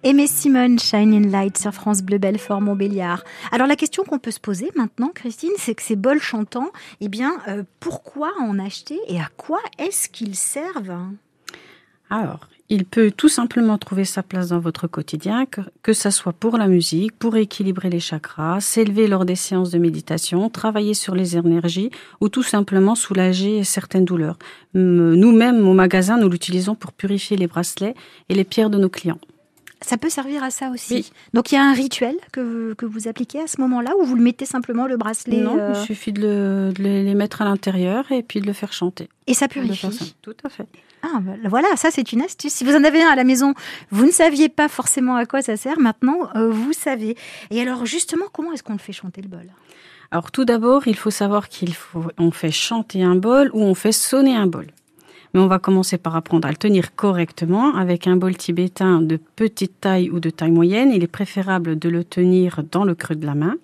Aimé 0.07 0.25
Simone, 0.25 0.79
Shining 0.79 1.29
Light 1.31 1.57
sur 1.57 1.73
France 1.73 2.01
Bleu 2.01 2.17
Belfort 2.17 2.61
Montbéliard. 2.61 3.25
Alors 3.51 3.67
la 3.67 3.75
question 3.75 4.05
qu'on 4.05 4.19
peut 4.19 4.31
se 4.31 4.39
poser 4.39 4.71
maintenant, 4.73 5.11
Christine, 5.13 5.51
c'est 5.57 5.75
que 5.75 5.83
ces 5.83 5.97
bols 5.97 6.21
chantants, 6.21 6.71
eh 7.01 7.09
bien, 7.09 7.33
euh, 7.49 7.63
pourquoi 7.81 8.31
en 8.39 8.57
acheter 8.57 8.97
et 9.09 9.19
à 9.19 9.27
quoi 9.35 9.59
est-ce 9.77 10.07
qu'ils 10.07 10.37
servent? 10.37 10.97
Alors, 12.09 12.47
il 12.69 12.85
peut 12.85 13.11
tout 13.11 13.27
simplement 13.27 13.77
trouver 13.77 14.05
sa 14.05 14.23
place 14.23 14.47
dans 14.47 14.61
votre 14.61 14.87
quotidien, 14.87 15.45
que, 15.45 15.59
que 15.83 15.91
ça 15.91 16.09
soit 16.09 16.31
pour 16.31 16.57
la 16.57 16.69
musique, 16.69 17.11
pour 17.19 17.35
équilibrer 17.35 17.89
les 17.89 17.99
chakras, 17.99 18.61
s'élever 18.61 19.07
lors 19.07 19.25
des 19.25 19.35
séances 19.35 19.71
de 19.71 19.77
méditation, 19.77 20.49
travailler 20.49 20.93
sur 20.93 21.15
les 21.15 21.35
énergies 21.35 21.91
ou 22.21 22.29
tout 22.29 22.43
simplement 22.43 22.95
soulager 22.95 23.65
certaines 23.65 24.05
douleurs. 24.05 24.39
Nous-mêmes, 24.73 25.67
au 25.67 25.73
magasin, 25.73 26.15
nous 26.15 26.29
l'utilisons 26.29 26.75
pour 26.75 26.93
purifier 26.93 27.35
les 27.35 27.47
bracelets 27.47 27.95
et 28.29 28.35
les 28.35 28.45
pierres 28.45 28.69
de 28.69 28.77
nos 28.77 28.87
clients. 28.87 29.19
Ça 29.81 29.97
peut 29.97 30.09
servir 30.09 30.43
à 30.43 30.49
ça 30.49 30.69
aussi. 30.71 30.93
Oui. 30.95 31.11
Donc 31.33 31.51
il 31.51 31.55
y 31.55 31.57
a 31.59 31.63
un 31.63 31.73
rituel 31.73 32.15
que, 32.31 32.73
que 32.73 32.85
vous 32.85 33.07
appliquez 33.07 33.39
à 33.41 33.47
ce 33.47 33.61
moment-là 33.61 33.91
ou 33.99 34.05
vous 34.05 34.15
le 34.15 34.23
mettez 34.23 34.45
simplement 34.45 34.87
le 34.87 34.97
bracelet 34.97 35.37
non, 35.41 35.57
euh, 35.59 35.73
il 35.75 35.85
suffit 35.85 36.11
de, 36.13 36.21
le- 36.21 36.73
de 36.73 36.81
les 36.83 37.13
mettre 37.13 37.41
à 37.43 37.45
l'intérieur 37.45 38.11
et 38.11 38.23
puis 38.23 38.41
de 38.41 38.47
le 38.47 38.53
faire 38.53 38.73
chanter. 38.73 39.07
et 39.27 39.33
ça. 39.35 39.47
purifie 39.47 40.15
Tout 40.21 40.35
à 40.43 40.49
fait. 40.49 40.65
Ah, 41.03 41.19
bah, 41.21 41.33
voilà, 41.47 41.67
ça 41.75 41.91
c'est 41.91 42.11
une 42.11 42.23
astuce. 42.23 42.53
Si 42.53 42.63
vous 42.65 42.75
en 42.75 42.83
avez 42.83 43.03
un 43.03 43.09
à 43.09 43.15
la 43.15 43.23
maison, 43.23 43.53
vous 43.91 44.05
ne 44.07 44.11
saviez 44.11 44.49
pas 44.49 44.67
forcément 44.67 45.15
à 45.15 45.27
quoi 45.27 45.43
ça 45.43 45.55
sert. 45.55 45.79
Maintenant, 45.79 46.27
euh, 46.35 46.49
vous 46.49 46.73
savez. 46.73 47.15
Et 47.51 47.61
alors 47.61 47.85
justement, 47.85 48.25
comment 48.33 48.51
est-ce 48.53 48.63
qu'on 48.63 48.73
le 48.73 48.79
fait 48.79 48.93
chanter 48.93 49.21
le 49.21 49.27
bol? 49.27 49.45
Alors 50.09 50.31
tout 50.31 50.43
d'abord, 50.43 50.87
il 50.87 50.95
faut 50.95 51.11
savoir 51.11 51.49
qu'il 51.49 51.73
faut, 51.75 52.05
on 52.17 52.31
fait 52.31 52.49
chanter 52.51 53.03
un 53.03 53.15
bol 53.15 53.51
ou 53.53 53.61
on 53.61 53.75
fait 53.75 53.91
sonner 53.91 54.35
un 54.35 54.47
bol. 54.47 54.67
On 55.39 55.45
va 55.45 55.59
commencer 55.59 55.99
par 55.99 56.15
apprendre 56.15 56.47
à 56.47 56.51
le 56.51 56.57
tenir 56.57 56.95
correctement 56.95 57.75
avec 57.75 58.07
un 58.07 58.15
bol 58.15 58.35
tibétain 58.35 59.01
de 59.01 59.19
petite 59.35 59.79
taille 59.79 60.09
ou 60.09 60.19
de 60.19 60.31
taille 60.31 60.49
moyenne. 60.49 60.91
Il 60.91 61.03
est 61.03 61.07
préférable 61.07 61.77
de 61.77 61.89
le 61.89 62.03
tenir 62.03 62.63
dans 62.71 62.83
le 62.83 62.95
creux 62.95 63.15
de 63.15 63.25
la 63.25 63.35
main. 63.35 63.55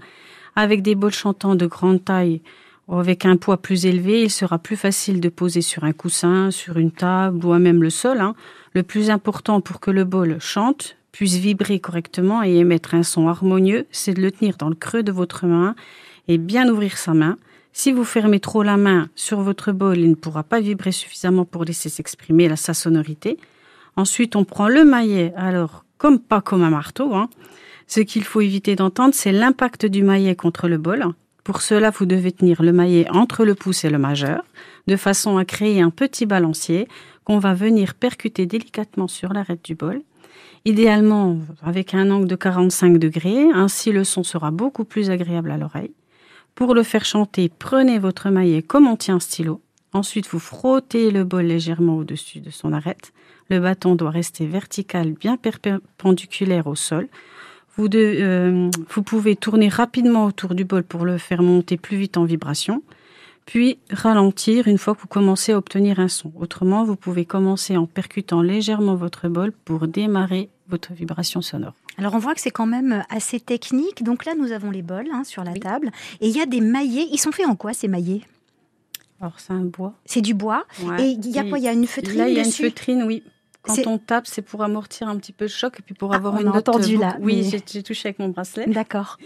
Avec 0.55 0.83
des 0.83 0.93
bols 0.93 1.13
chantants 1.13 1.55
de 1.55 1.65
grande 1.65 2.05
taille 2.05 2.41
ou 2.87 2.97
avec 2.97 3.25
un 3.25 3.37
poids 3.37 3.57
plus 3.57 3.87
élevé, 3.87 4.21
il 4.21 4.29
sera 4.29 4.59
plus 4.59 4.75
facile 4.75 5.19
de 5.19 5.29
poser 5.29 5.61
sur 5.61 5.83
un 5.83 5.93
coussin, 5.93 6.51
sur 6.51 6.77
une 6.77 6.91
table 6.91 7.43
ou 7.43 7.53
même 7.55 7.81
le 7.81 7.89
sol. 7.89 8.21
hein. 8.21 8.35
Le 8.73 8.83
plus 8.83 9.09
important 9.09 9.59
pour 9.59 9.79
que 9.79 9.89
le 9.89 10.03
bol 10.03 10.37
chante, 10.39 10.95
puisse 11.11 11.37
vibrer 11.37 11.79
correctement 11.79 12.43
et 12.43 12.55
émettre 12.55 12.93
un 12.93 13.03
son 13.03 13.27
harmonieux, 13.27 13.87
c'est 13.91 14.13
de 14.13 14.21
le 14.21 14.31
tenir 14.31 14.57
dans 14.57 14.69
le 14.69 14.75
creux 14.75 15.03
de 15.03 15.11
votre 15.11 15.45
main 15.47 15.75
et 16.27 16.37
bien 16.37 16.69
ouvrir 16.69 16.97
sa 16.97 17.13
main. 17.13 17.37
Si 17.75 17.91
vous 17.91 18.03
fermez 18.03 18.39
trop 18.39 18.61
la 18.61 18.77
main 18.77 19.09
sur 19.15 19.41
votre 19.41 19.71
bol, 19.71 19.97
il 19.97 20.11
ne 20.11 20.15
pourra 20.15 20.43
pas 20.43 20.61
vibrer 20.61 20.91
suffisamment 20.91 21.43
pour 21.43 21.65
laisser 21.65 21.89
s'exprimer 21.89 22.55
sa 22.55 22.75
sonorité. 22.75 23.39
Ensuite, 23.95 24.35
on 24.35 24.45
prend 24.45 24.67
le 24.67 24.85
maillet, 24.85 25.33
alors 25.35 25.83
comme 25.97 26.19
pas 26.19 26.39
comme 26.39 26.61
un 26.61 26.69
marteau. 26.69 27.15
Hein. 27.15 27.29
Ce 27.87 27.99
qu'il 27.99 28.23
faut 28.23 28.41
éviter 28.41 28.75
d'entendre, 28.75 29.15
c'est 29.15 29.31
l'impact 29.31 29.87
du 29.87 30.03
maillet 30.03 30.35
contre 30.35 30.67
le 30.67 30.77
bol. 30.77 31.03
Pour 31.43 31.61
cela, 31.61 31.89
vous 31.89 32.05
devez 32.05 32.31
tenir 32.31 32.61
le 32.61 32.73
maillet 32.73 33.07
entre 33.09 33.43
le 33.43 33.55
pouce 33.55 33.83
et 33.85 33.89
le 33.89 33.97
majeur, 33.97 34.43
de 34.85 34.95
façon 34.95 35.37
à 35.37 35.43
créer 35.43 35.81
un 35.81 35.89
petit 35.89 36.27
balancier 36.27 36.87
qu'on 37.23 37.39
va 37.39 37.55
venir 37.55 37.95
percuter 37.95 38.45
délicatement 38.45 39.07
sur 39.07 39.33
l'arête 39.33 39.65
du 39.65 39.73
bol. 39.73 40.01
Idéalement 40.65 41.39
avec 41.63 41.95
un 41.95 42.11
angle 42.11 42.27
de 42.27 42.35
45 42.35 42.99
degrés, 42.99 43.49
ainsi 43.51 43.91
le 43.91 44.03
son 44.03 44.23
sera 44.23 44.51
beaucoup 44.51 44.85
plus 44.85 45.09
agréable 45.09 45.49
à 45.49 45.57
l'oreille. 45.57 45.91
Pour 46.55 46.75
le 46.75 46.83
faire 46.83 47.05
chanter, 47.05 47.49
prenez 47.49 47.97
votre 47.99 48.29
maillet 48.29 48.61
comme 48.61 48.87
on 48.87 48.95
tient 48.95 49.15
un 49.15 49.19
stylo. 49.19 49.61
Ensuite, 49.91 50.27
vous 50.27 50.39
frottez 50.39 51.11
le 51.11 51.23
bol 51.23 51.45
légèrement 51.45 51.97
au-dessus 51.97 52.39
de 52.39 52.49
son 52.49 52.73
arête. 52.73 53.13
Le 53.49 53.59
bâton 53.59 53.95
doit 53.95 54.09
rester 54.09 54.45
vertical, 54.45 55.11
bien 55.11 55.37
perpendiculaire 55.37 56.67
au 56.67 56.75
sol. 56.75 57.07
Vous, 57.75 57.87
euh, 57.95 58.69
pouvez 59.05 59.35
tourner 59.35 59.67
rapidement 59.67 60.25
autour 60.25 60.53
du 60.53 60.63
bol 60.63 60.83
pour 60.83 61.05
le 61.05 61.17
faire 61.17 61.41
monter 61.41 61.77
plus 61.77 61.97
vite 61.97 62.17
en 62.17 62.23
vibration, 62.23 62.83
puis 63.45 63.79
ralentir 63.89 64.67
une 64.67 64.77
fois 64.77 64.95
que 64.95 65.01
vous 65.01 65.07
commencez 65.07 65.51
à 65.51 65.57
obtenir 65.57 65.99
un 65.99 66.07
son. 66.07 66.31
Autrement, 66.39 66.83
vous 66.83 66.95
pouvez 66.95 67.25
commencer 67.25 67.75
en 67.77 67.85
percutant 67.85 68.41
légèrement 68.41 68.95
votre 68.95 69.27
bol 69.27 69.51
pour 69.51 69.87
démarrer 69.87 70.49
votre 70.69 70.93
vibration 70.93 71.41
sonore. 71.41 71.73
Alors 71.97 72.15
on 72.15 72.19
voit 72.19 72.33
que 72.33 72.41
c'est 72.41 72.51
quand 72.51 72.65
même 72.65 73.03
assez 73.09 73.39
technique. 73.39 74.03
Donc 74.03 74.25
là, 74.25 74.33
nous 74.35 74.51
avons 74.51 74.71
les 74.71 74.81
bols 74.81 75.09
hein, 75.13 75.23
sur 75.23 75.43
la 75.43 75.53
table. 75.53 75.91
Et 76.21 76.27
il 76.29 76.35
y 76.35 76.41
a 76.41 76.45
des 76.45 76.61
maillets. 76.61 77.07
Ils 77.11 77.17
sont 77.19 77.31
faits 77.31 77.45
en 77.47 77.55
quoi 77.55 77.73
ces 77.73 77.87
maillets? 77.87 78.21
Alors, 79.21 79.39
c'est 79.39 79.53
un 79.53 79.61
bois. 79.61 79.93
C'est 80.05 80.21
du 80.21 80.33
bois. 80.33 80.65
Ouais. 80.81 81.01
Et 81.03 81.11
il 81.11 81.29
y 81.29 81.39
a 81.39 81.43
quoi? 81.43 81.57
Il 81.59 81.63
y 81.63 81.67
a 81.67 81.71
une 81.73 81.87
feutrine 81.87 82.17
Là, 82.17 82.27
il 82.29 82.35
y 82.35 82.39
a 82.39 82.43
une 82.43 82.51
feutrine, 82.51 83.03
oui. 83.03 83.23
Quand 83.61 83.77
on 83.87 83.97
tape, 83.97 84.27
c'est 84.27 84.41
pour 84.41 84.63
amortir 84.63 85.07
un 85.07 85.15
petit 85.17 85.31
peu 85.31 85.45
le 85.45 85.49
choc 85.49 85.79
et 85.79 85.81
puis 85.81 85.93
pour 85.95 86.11
Ah, 86.13 86.17
avoir 86.17 86.33
on 86.33 86.39
une 86.39 86.47
a 86.49 86.51
note 86.53 86.67
entendu, 86.67 86.97
beaucoup- 86.97 87.01
là, 87.07 87.17
Oui, 87.21 87.47
mais- 87.49 87.59
j'ai 87.65 87.83
touché 87.83 88.09
avec 88.09 88.19
mon 88.19 88.27
bracelet. 88.29 88.65
D'accord. 88.67 89.17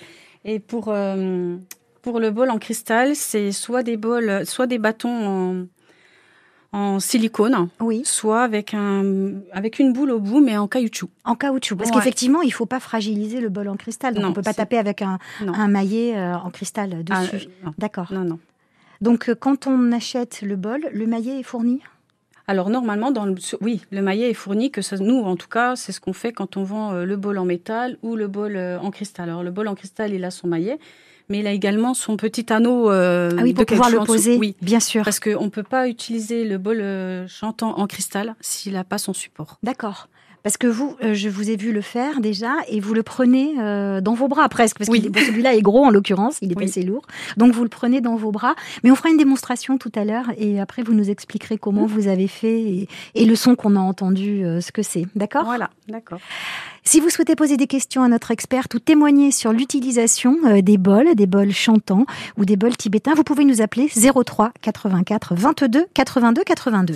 Et 0.46 0.60
pour, 0.60 0.90
euh, 0.90 1.58
Pour 2.08 2.22
le 2.22 2.32
bol 2.32 2.50
en 2.52 2.58
cristal, 2.58 3.18
c'est 3.18 3.52
soit 3.52 3.84
des 3.84 3.98
bols, 3.98 4.46
soit 4.46 4.66
des 4.66 4.78
bâtons 4.78 5.68
en, 6.72 6.78
en 6.80 7.00
silicone, 7.02 7.68
Oui, 7.82 8.02
soit 8.06 8.44
avec 8.44 8.74
un 8.74 9.34
avec 9.52 9.78
une 9.78 9.92
boule 9.92 10.12
au 10.12 10.20
bout, 10.22 10.40
mais 10.40 10.56
en 10.56 10.70
caoutchouc. 10.70 11.10
en 11.26 11.36
caoutchouc. 11.36 11.76
Parce 11.76 11.90
Ouais. 11.90 11.96
qu'effectivement, 11.98 12.42
il 12.44 12.54
faut 12.54 12.66
pas 12.66 12.80
fragiliser 12.80 13.42
le 13.42 13.50
bol 13.50 13.68
en 13.68 13.76
cristal. 13.76 14.14
Donc 14.14 14.24
Non, 14.24 14.30
on 14.30 14.34
peut 14.34 14.42
pas 14.42 14.54
taper 14.54 14.78
avec 14.78 15.02
un, 15.02 15.20
un 15.42 15.68
maillet 15.68 16.16
euh, 16.18 16.38
en 16.38 16.50
cristal 16.50 17.04
Ah, 17.10 17.24
dessus. 17.26 17.48
euh, 17.66 17.70
D'accord. 17.78 18.08
non, 18.14 18.22
non. 18.24 18.40
Donc 19.02 19.28
euh, 19.28 19.36
quand 19.36 19.68
on 19.68 19.92
achète 19.92 20.44
le 20.44 20.56
bol, 20.56 20.88
le 20.94 21.08
maillet 21.08 21.42
est 21.42 21.44
fourni? 21.44 21.82
Alors 22.48 22.70
normalement, 22.70 23.12
dans 23.12 23.26
le, 23.26 23.36
oui, 23.60 23.82
le 23.92 24.02
maillet 24.02 24.30
est 24.30 24.34
fourni. 24.34 24.72
Que 24.72 24.82
ça, 24.82 24.96
nous, 24.96 25.20
en 25.26 25.36
tout 25.36 25.50
cas, 25.50 25.76
c'est 25.76 25.92
ce 25.92 26.00
qu'on 26.00 26.14
fait 26.14 26.32
quand 26.32 26.56
on 26.56 26.64
vend 26.64 26.94
le 27.04 27.18
bol 27.18 27.38
en 27.38 27.44
métal 27.44 27.98
ou 28.02 28.16
le 28.16 28.30
bol 28.30 28.56
en 28.58 28.92
cristal. 28.92 29.28
Alors 29.28 29.44
le 29.44 29.52
bol 29.52 29.68
en 29.68 29.76
cristal, 29.76 30.14
il 30.14 30.24
a 30.24 30.32
son 30.32 30.48
maillet, 30.48 30.80
mais 31.30 31.40
il 31.40 31.48
a 31.48 31.52
également 31.52 31.94
son 31.94 32.18
petit 32.18 32.52
anneau. 32.52 32.90
euh, 32.92 33.32
Ah 33.38 33.42
oui, 33.44 33.52
de 33.54 33.58
pour 33.58 33.66
pouvoir 33.66 33.90
le 33.90 34.00
poser, 34.06 34.38
Oui, 34.38 34.56
bien 34.62 34.80
sûr. 34.80 35.04
parce 35.04 35.20
qu'on 35.20 35.44
ne 35.46 35.50
peut 35.50 35.64
pas 35.64 35.88
utiliser 35.88 36.46
le 36.46 36.58
bol 36.58 36.80
euh, 36.82 37.28
chantant 37.28 37.78
en 37.80 37.88
cristal 37.88 38.36
s'il 38.42 38.74
n'a 38.74 38.84
pas 38.84 38.98
son 38.98 39.14
support. 39.14 39.58
D'accord. 39.64 40.08
Parce 40.48 40.56
que 40.56 40.68
vous, 40.68 40.96
euh, 41.04 41.14
je 41.14 41.28
vous 41.28 41.50
ai 41.50 41.58
vu 41.58 41.74
le 41.74 41.82
faire 41.82 42.22
déjà, 42.22 42.54
et 42.70 42.80
vous 42.80 42.94
le 42.94 43.04
prenez 43.04 43.56
euh, 43.60 44.00
dans 44.00 44.14
vos 44.14 44.30
bras 44.30 44.48
presque, 44.48 44.78
parce 44.78 44.90
Oui. 44.90 45.12
que 45.12 45.20
celui-là 45.20 45.54
est 45.56 45.62
gros 45.62 45.84
en 45.84 45.90
l'occurrence, 45.90 46.38
il 46.42 46.54
est 46.54 46.58
Oui. 46.58 46.64
assez 46.64 46.84
lourd. 46.84 47.02
Donc 47.36 47.52
vous 47.52 47.64
le 47.64 47.68
prenez 47.70 48.00
dans 48.00 48.16
vos 48.16 48.32
bras. 48.32 48.56
Mais 48.82 48.90
on 48.90 48.96
fera 48.96 49.10
une 49.10 49.18
démonstration 49.18 49.78
tout 49.78 49.92
à 49.94 50.06
l'heure, 50.06 50.32
et 50.38 50.62
après 50.62 50.84
vous 50.84 50.94
nous 50.94 51.10
expliquerez 51.10 51.58
comment 51.58 51.82
Mmh. 51.84 51.88
vous 51.88 52.08
avez 52.08 52.30
fait 52.30 52.62
et, 52.62 52.88
et 53.14 53.26
le 53.26 53.36
son 53.36 53.56
qu'on 53.56 53.76
a 53.76 53.82
entendu, 53.82 54.46
euh, 54.46 54.62
ce 54.62 54.72
que 54.72 54.84
c'est. 54.84 55.06
D'accord? 55.18 55.44
Voilà, 55.44 55.70
d'accord. 55.90 56.20
Si 56.86 57.02
vous 57.02 57.10
souhaitez 57.10 57.36
poser 57.36 57.58
des 57.58 57.68
questions 57.68 58.02
à 58.04 58.08
notre 58.08 58.32
experte 58.32 58.74
ou 58.74 58.80
témoigner 58.80 59.32
sur 59.34 59.52
l'utilisation 59.52 60.38
des 60.64 60.78
bols, 60.78 61.14
des 61.16 61.28
bols 61.28 61.52
chantants 61.52 62.06
ou 62.38 62.46
des 62.46 62.56
bols 62.56 62.78
tibétains, 62.78 63.16
vous 63.16 63.26
pouvez 63.26 63.44
nous 63.44 63.62
appeler 63.62 63.90
03 63.90 64.54
84 64.62 65.36
22 65.36 65.88
82 65.94 66.44
82. 66.46 66.96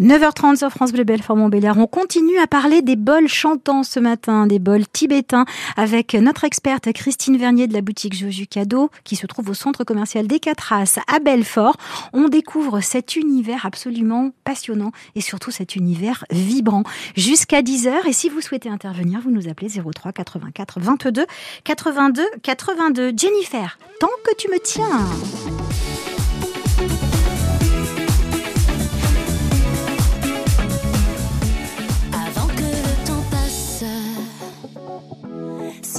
9h30 0.00 0.56
sur 0.56 0.70
France 0.70 0.92
Bleu 0.92 1.04
Belfort 1.04 1.36
Montbéliard. 1.36 1.78
On 1.78 1.86
continue 1.86 2.38
à 2.38 2.46
parler 2.46 2.82
des 2.82 2.96
bols 2.96 3.28
chantants 3.28 3.82
ce 3.82 3.98
matin, 3.98 4.46
des 4.46 4.58
bols 4.58 4.86
tibétains, 4.86 5.46
avec 5.76 6.12
notre 6.12 6.44
experte 6.44 6.92
Christine 6.92 7.38
Vernier 7.38 7.66
de 7.66 7.72
la 7.72 7.80
boutique 7.80 8.14
Joju 8.14 8.46
Cadeau, 8.46 8.90
qui 9.04 9.16
se 9.16 9.26
trouve 9.26 9.48
au 9.48 9.54
centre 9.54 9.84
commercial 9.84 10.26
des 10.26 10.38
Quatre 10.38 10.74
à 10.74 11.18
Belfort. 11.20 11.76
On 12.12 12.28
découvre 12.28 12.80
cet 12.80 13.16
univers 13.16 13.64
absolument 13.64 14.32
passionnant 14.44 14.92
et 15.14 15.22
surtout 15.22 15.50
cet 15.50 15.76
univers 15.76 16.26
vibrant 16.30 16.82
jusqu'à 17.16 17.62
10h. 17.62 18.06
Et 18.06 18.12
si 18.12 18.28
vous 18.28 18.42
souhaitez 18.42 18.68
intervenir, 18.68 19.20
vous 19.22 19.30
nous 19.30 19.48
appelez 19.48 19.70
03 19.70 20.12
84 20.12 20.78
22 20.78 21.24
82 21.64 22.22
82. 22.42 23.12
Jennifer, 23.16 23.78
tant 23.98 24.08
que 24.24 24.34
tu 24.36 24.48
me 24.48 24.58
tiens. 24.58 25.95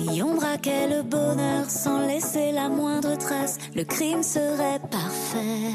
Si 0.08 0.22
on 0.24 0.36
braquait 0.36 0.88
le 0.88 1.04
bonheur 1.04 1.70
sans 1.70 2.00
laisser 2.00 2.52
la 2.52 2.70
moindre 2.70 3.18
trace, 3.18 3.58
le 3.76 3.84
crime 3.84 4.24
serait 4.24 4.80
parfait. 4.92 5.74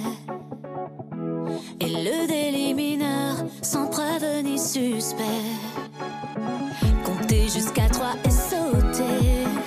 Et 1.81 1.89
le 1.89 2.27
délit 2.27 2.75
mineur, 2.75 3.37
sans 3.63 3.87
preuve 3.87 4.43
ni 4.45 4.59
suspect. 4.59 5.23
Compter 7.05 7.49
jusqu'à 7.49 7.89
trois 7.89 8.15
et 8.25 8.31
sauter. 8.31 9.62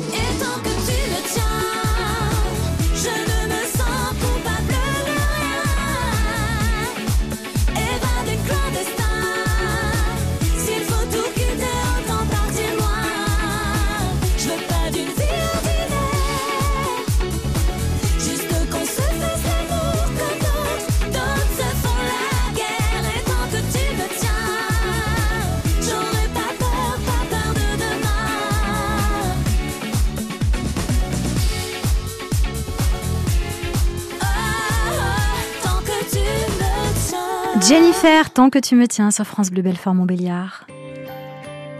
Et 0.00 0.29
Jennifer, 38.02 38.30
tant 38.30 38.48
que 38.48 38.58
tu 38.58 38.76
me 38.76 38.88
tiens 38.88 39.10
sur 39.10 39.26
France 39.26 39.50
Bleu 39.50 39.60
Belfort 39.60 39.94
Montbéliard. 39.94 40.66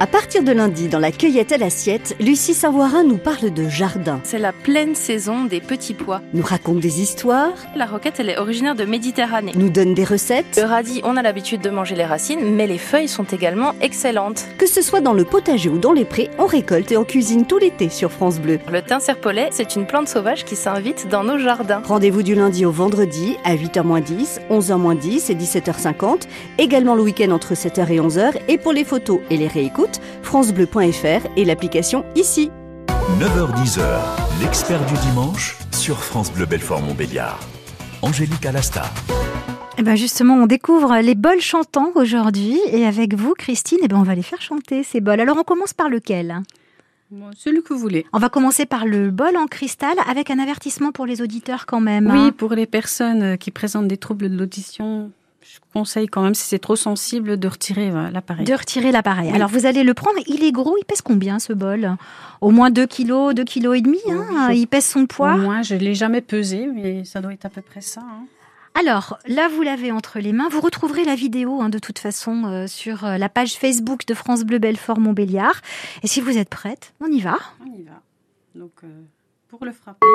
À 0.03 0.07
partir 0.07 0.43
de 0.43 0.51
lundi, 0.53 0.89
dans 0.89 0.99
la 0.99 1.13
cueillette 1.13 1.53
à 1.53 1.59
l'assiette, 1.59 2.17
Lucie 2.21 2.55
Savoirin 2.55 3.05
nous 3.05 3.19
parle 3.19 3.51
de 3.53 3.69
jardin, 3.69 4.19
C'est 4.25 4.39
la 4.39 4.51
pleine 4.55 4.95
saison 4.95 5.45
des 5.45 5.61
petits 5.61 5.93
pois. 5.93 6.23
nous 6.33 6.43
raconte 6.43 6.81
des 6.81 7.03
histoires, 7.03 7.53
La 7.77 7.85
roquette, 7.85 8.19
elle 8.19 8.31
est 8.31 8.39
originaire 8.39 8.75
de 8.75 8.87
Méditerranée. 8.87 9.53
nous 9.57 9.69
donne 9.69 9.93
des 9.93 10.05
recettes. 10.05 10.57
Le 10.57 10.63
radis, 10.67 11.03
on 11.05 11.19
a 11.19 11.23
l'habitude 11.23 11.61
de 11.61 11.69
manger 11.69 11.97
les 11.97 12.07
racines, 12.07 12.41
mais 12.57 12.67
les 12.67 12.79
feuilles 12.79 13.09
sont 13.09 13.25
également 13.25 13.75
excellentes. 13.83 14.47
Que 14.57 14.67
ce 14.67 14.81
soit 14.81 15.03
dans 15.03 15.13
le 15.13 15.25
potager 15.25 15.69
ou 15.69 15.77
dans 15.77 15.93
les 15.93 16.07
prés, 16.07 16.31
on 16.39 16.47
récolte 16.47 16.91
et 16.93 16.97
on 16.97 17.05
cuisine 17.05 17.45
tout 17.45 17.59
l'été 17.59 17.91
sur 17.91 18.11
France 18.11 18.41
Bleu. 18.41 18.59
Le 18.73 18.81
thym 18.81 19.01
serpolet, 19.01 19.51
c'est 19.53 19.77
une 19.77 19.87
plante 19.87 20.09
sauvage 20.09 20.47
qui 20.47 20.57
s'invite 20.57 21.09
dans 21.11 21.25
nos 21.25 21.37
jardins. 21.37 21.83
Rendez-vous 21.85 22.23
du 22.23 22.35
lundi 22.35 22.65
au 22.65 22.71
vendredi 22.71 23.37
à 23.45 23.55
8h10, 23.55 24.39
11h10 24.51 25.31
et 25.31 25.35
17h50, 25.35 26.23
également 26.57 26.95
le 26.95 27.03
week-end 27.03 27.33
entre 27.33 27.53
7h 27.53 27.93
et 27.93 28.01
11h 28.01 28.33
et 28.49 28.57
pour 28.57 28.73
les 28.73 28.85
photos 28.85 29.21
et 29.29 29.37
les 29.37 29.47
réécoutes, 29.47 29.90
francebleu.fr 30.23 31.27
et 31.37 31.45
l'application 31.45 32.05
ici. 32.15 32.51
9h10h, 33.19 33.83
l'expert 34.41 34.85
du 34.87 34.95
dimanche 35.09 35.57
sur 35.73 36.03
France 36.03 36.33
Bleu 36.33 36.47
Belfort 36.47 36.83
Montbéliard. 36.83 37.41
Angélique 38.03 38.47
Alasta. 38.47 38.85
Eh 39.79 39.83
ben 39.83 39.97
justement, 39.97 40.35
on 40.35 40.47
découvre 40.47 40.99
les 40.99 41.15
bols 41.15 41.41
chantants 41.41 41.93
aujourd'hui 41.95 42.59
et 42.71 42.87
avec 42.87 43.15
vous, 43.15 43.35
Christine, 43.35 43.79
eh 43.83 43.89
ben 43.89 43.97
on 43.97 44.03
va 44.03 44.15
les 44.15 44.23
faire 44.23 44.41
chanter 44.41 44.83
ces 44.83 45.01
bols. 45.01 45.21
Alors 45.21 45.37
on 45.39 45.43
commence 45.43 45.73
par 45.73 45.89
lequel? 45.89 46.43
Bon, 47.11 47.31
celui 47.37 47.63
que 47.63 47.73
vous 47.73 47.81
voulez. 47.81 48.07
On 48.13 48.19
va 48.19 48.29
commencer 48.29 48.67
par 48.67 48.87
le 48.87 49.11
bol 49.11 49.37
en 49.37 49.47
cristal 49.47 49.97
avec 50.07 50.31
un 50.31 50.39
avertissement 50.39 50.93
pour 50.93 51.07
les 51.07 51.23
auditeurs 51.23 51.67
quand 51.67 51.81
même. 51.81 52.09
Oui, 52.09 52.19
hein. 52.19 52.35
pour 52.37 52.53
les 52.53 52.67
personnes 52.67 53.37
qui 53.37 53.51
présentent 53.51 53.89
des 53.89 53.97
troubles 53.97 54.29
de 54.29 54.39
l'audition, 54.39 55.11
je 55.43 55.59
conseille 55.73 56.07
quand 56.07 56.23
même, 56.23 56.35
si 56.35 56.43
c'est 56.45 56.59
trop 56.59 56.77
sensible, 56.77 57.39
de 57.39 57.49
retirer 57.49 57.91
euh, 57.91 58.11
l'appareil. 58.11 58.45
De 58.45 58.55
retirer 58.55 58.93
l'appareil. 58.93 59.29
Oui. 59.31 59.35
Alors 59.35 59.49
vous 59.49 59.67
allez 59.67 59.83
le 59.83 59.95
prendre, 59.95 60.19
il 60.27 60.45
est 60.45 60.53
gros, 60.53 60.77
il 60.79 60.85
pèse 60.85 61.01
combien 61.03 61.39
ce 61.39 61.53
bol? 61.53 61.97
Au 62.41 62.51
moins 62.51 62.71
2 62.71 62.87
kilos, 62.87 63.35
2 63.35 63.45
kilos 63.45 63.77
et 63.79 63.81
demi, 63.81 63.99
hein 64.11 64.51
il 64.53 64.67
pèse 64.67 64.85
son 64.87 65.07
poids. 65.07 65.35
Au 65.35 65.39
moins, 65.39 65.63
je 65.63 65.75
ne 65.75 65.81
l'ai 65.81 65.95
jamais 65.95 66.21
pesé, 66.21 66.67
mais 66.67 67.05
ça 67.05 67.21
doit 67.21 67.33
être 67.33 67.47
à 67.47 67.51
peu 67.51 67.63
près 67.63 67.81
ça. 67.81 68.01
hein. 68.03 68.25
Alors, 68.79 69.19
là, 69.27 69.49
vous 69.49 69.63
l'avez 69.63 69.91
entre 69.91 70.21
les 70.21 70.33
mains. 70.33 70.49
Vous 70.49 70.61
retrouverez 70.61 71.05
la 71.05 71.17
vidéo, 71.17 71.61
hein, 71.61 71.71
de 71.71 71.79
toute 71.81 71.99
façon, 71.99 72.45
euh, 72.45 72.67
sur 72.69 73.05
euh, 73.05 73.19
la 73.19 73.29
page 73.29 73.55
Facebook 73.55 74.07
de 74.07 74.15
France 74.15 74.45
Bleu 74.45 74.59
Belfort 74.61 75.01
Montbéliard. 75.01 75.61
Et 76.05 76.07
si 76.07 76.21
vous 76.21 76.39
êtes 76.39 76.49
prête, 76.49 76.95
on 77.01 77.11
y 77.11 77.21
va. 77.21 77.37
On 77.61 77.67
y 77.67 77.83
va. 77.83 78.01
Donc, 78.55 78.71
euh, 78.85 78.87
pour 79.49 79.65
le 79.65 79.73
frapper, 79.73 80.07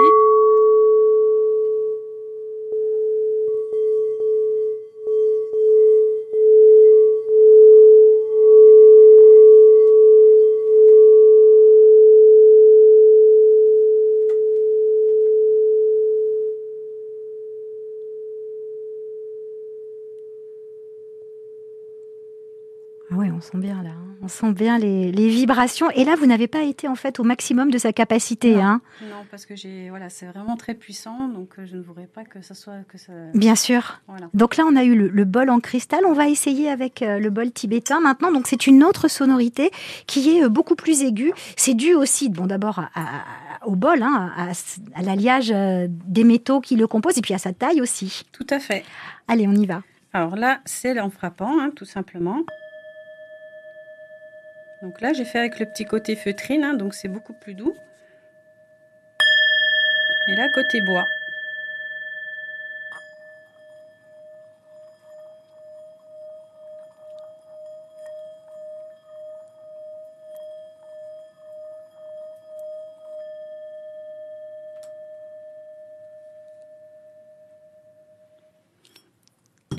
oui, 23.17 23.31
on 23.35 23.41
sent 23.41 23.57
bien 23.57 23.81
là. 23.83 23.89
hein. 23.89 24.01
On 24.21 24.27
sent 24.27 24.53
bien 24.53 24.77
les, 24.79 25.11
les 25.11 25.27
vibrations. 25.29 25.89
Et 25.91 26.03
là, 26.05 26.15
vous 26.15 26.25
n'avez 26.25 26.47
pas 26.47 26.61
été 26.63 26.87
en 26.87 26.95
fait 26.95 27.19
au 27.19 27.23
maximum 27.23 27.69
de 27.69 27.77
sa 27.77 27.93
capacité. 27.93 28.55
Non. 28.55 28.61
Hein. 28.63 28.81
non, 29.03 29.25
parce 29.29 29.45
que 29.45 29.55
j'ai, 29.55 29.89
voilà, 29.89 30.09
c'est 30.09 30.25
vraiment 30.25 30.55
très 30.55 30.73
puissant, 30.73 31.27
donc 31.27 31.49
euh, 31.59 31.65
je 31.65 31.75
ne 31.77 31.81
voudrais 31.81 32.07
pas 32.07 32.23
que 32.23 32.41
ça 32.41 32.53
soit 32.55 32.77
que 32.87 32.97
ça. 32.97 33.11
Bien 33.33 33.55
sûr. 33.55 33.99
Voilà. 34.07 34.27
Donc 34.33 34.55
là, 34.57 34.63
on 34.67 34.75
a 34.75 34.83
eu 34.83 34.95
le, 34.95 35.09
le 35.09 35.25
bol 35.25 35.49
en 35.49 35.59
cristal. 35.59 36.05
On 36.07 36.13
va 36.13 36.27
essayer 36.29 36.69
avec 36.69 37.01
euh, 37.01 37.19
le 37.19 37.29
bol 37.29 37.51
tibétain 37.51 37.99
maintenant. 37.99 38.31
Donc 38.31 38.47
c'est 38.47 38.65
une 38.67 38.83
autre 38.83 39.07
sonorité 39.09 39.69
qui 40.07 40.37
est 40.37 40.43
euh, 40.43 40.49
beaucoup 40.49 40.75
plus 40.75 41.03
aiguë. 41.03 41.33
C'est 41.57 41.73
dû 41.75 41.93
aussi, 41.93 42.29
bon, 42.29 42.47
d'abord 42.47 42.79
à- 42.79 42.89
à- 42.95 43.67
au 43.67 43.75
bol, 43.75 44.01
hein, 44.01 44.31
à, 44.37 44.51
à 44.97 45.01
l'alliage 45.01 45.49
des 45.49 46.23
métaux 46.23 46.61
qui 46.61 46.75
le 46.75 46.87
composent, 46.87 47.17
et 47.17 47.21
puis 47.21 47.33
à 47.33 47.37
sa 47.39 47.51
taille 47.51 47.81
aussi. 47.81 48.23
Tout 48.31 48.45
à 48.49 48.59
fait. 48.59 48.83
Allez, 49.27 49.47
on 49.47 49.53
y 49.53 49.65
va. 49.65 49.81
Alors 50.13 50.35
là, 50.35 50.59
c'est 50.65 50.99
en 50.99 51.09
frappant, 51.09 51.59
hein, 51.59 51.71
tout 51.75 51.83
simplement. 51.85 52.41
Donc 54.85 55.01
là, 55.01 55.13
j'ai 55.13 55.25
fait 55.25 55.39
avec 55.39 55.57
le 55.57 55.65
petit 55.65 55.83
côté 55.83 56.15
feutrine, 56.15 56.63
hein, 56.63 56.75
donc 56.75 56.93
c'est 56.93 57.07
beaucoup 57.07 57.33
plus 57.33 57.55
doux. 57.55 57.75
Et 60.27 60.35
là, 60.35 60.47
côté 60.53 60.79
bois. 60.81 61.07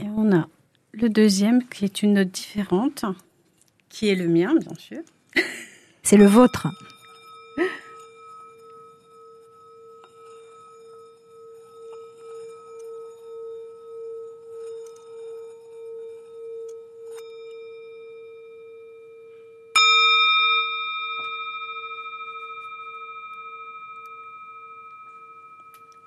Et 0.01 0.09
on 0.17 0.33
a 0.33 0.49
le 0.95 1.09
deuxième 1.09 1.65
qui 1.69 1.85
est 1.85 2.03
une 2.03 2.15
note 2.15 2.33
différente, 2.33 3.05
qui 3.97 4.11
est 4.11 4.15
le 4.15 4.29
mien, 4.29 4.55
bien 4.55 4.75
sûr. 4.77 4.99
C'est 6.03 6.19
le 6.19 6.27
vôtre. 6.27 6.69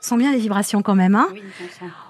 Sent 0.10 0.18
bien 0.18 0.32
les 0.32 0.40
vibrations 0.40 0.82
quand 0.82 0.96
même, 0.96 1.16
hein 1.16 1.28
Oui, 1.34 1.42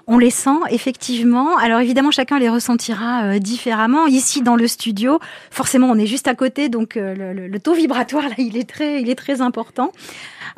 On 0.06 0.18
les 0.18 0.30
sent 0.30 0.58
effectivement. 0.70 1.56
Alors 1.58 1.80
évidemment, 1.80 2.10
chacun 2.10 2.38
les 2.38 2.48
ressentira 2.48 3.22
euh, 3.24 3.38
différemment. 3.38 4.06
Ici 4.06 4.42
dans 4.42 4.56
le 4.56 4.66
studio, 4.66 5.20
forcément, 5.50 5.88
on 5.88 5.96
est 5.98 6.06
juste 6.06 6.26
à 6.28 6.34
côté, 6.34 6.68
donc 6.68 6.96
euh, 6.96 7.14
le, 7.14 7.32
le- 7.32 7.46
le 7.48 7.60
taux 7.60 7.74
vibratoire 7.74 8.24
là, 8.28 8.34
il 8.38 8.56
est 8.56 8.68
très, 8.68 9.00
il 9.02 9.08
est 9.10 9.14
très 9.14 9.40
important. 9.40 9.92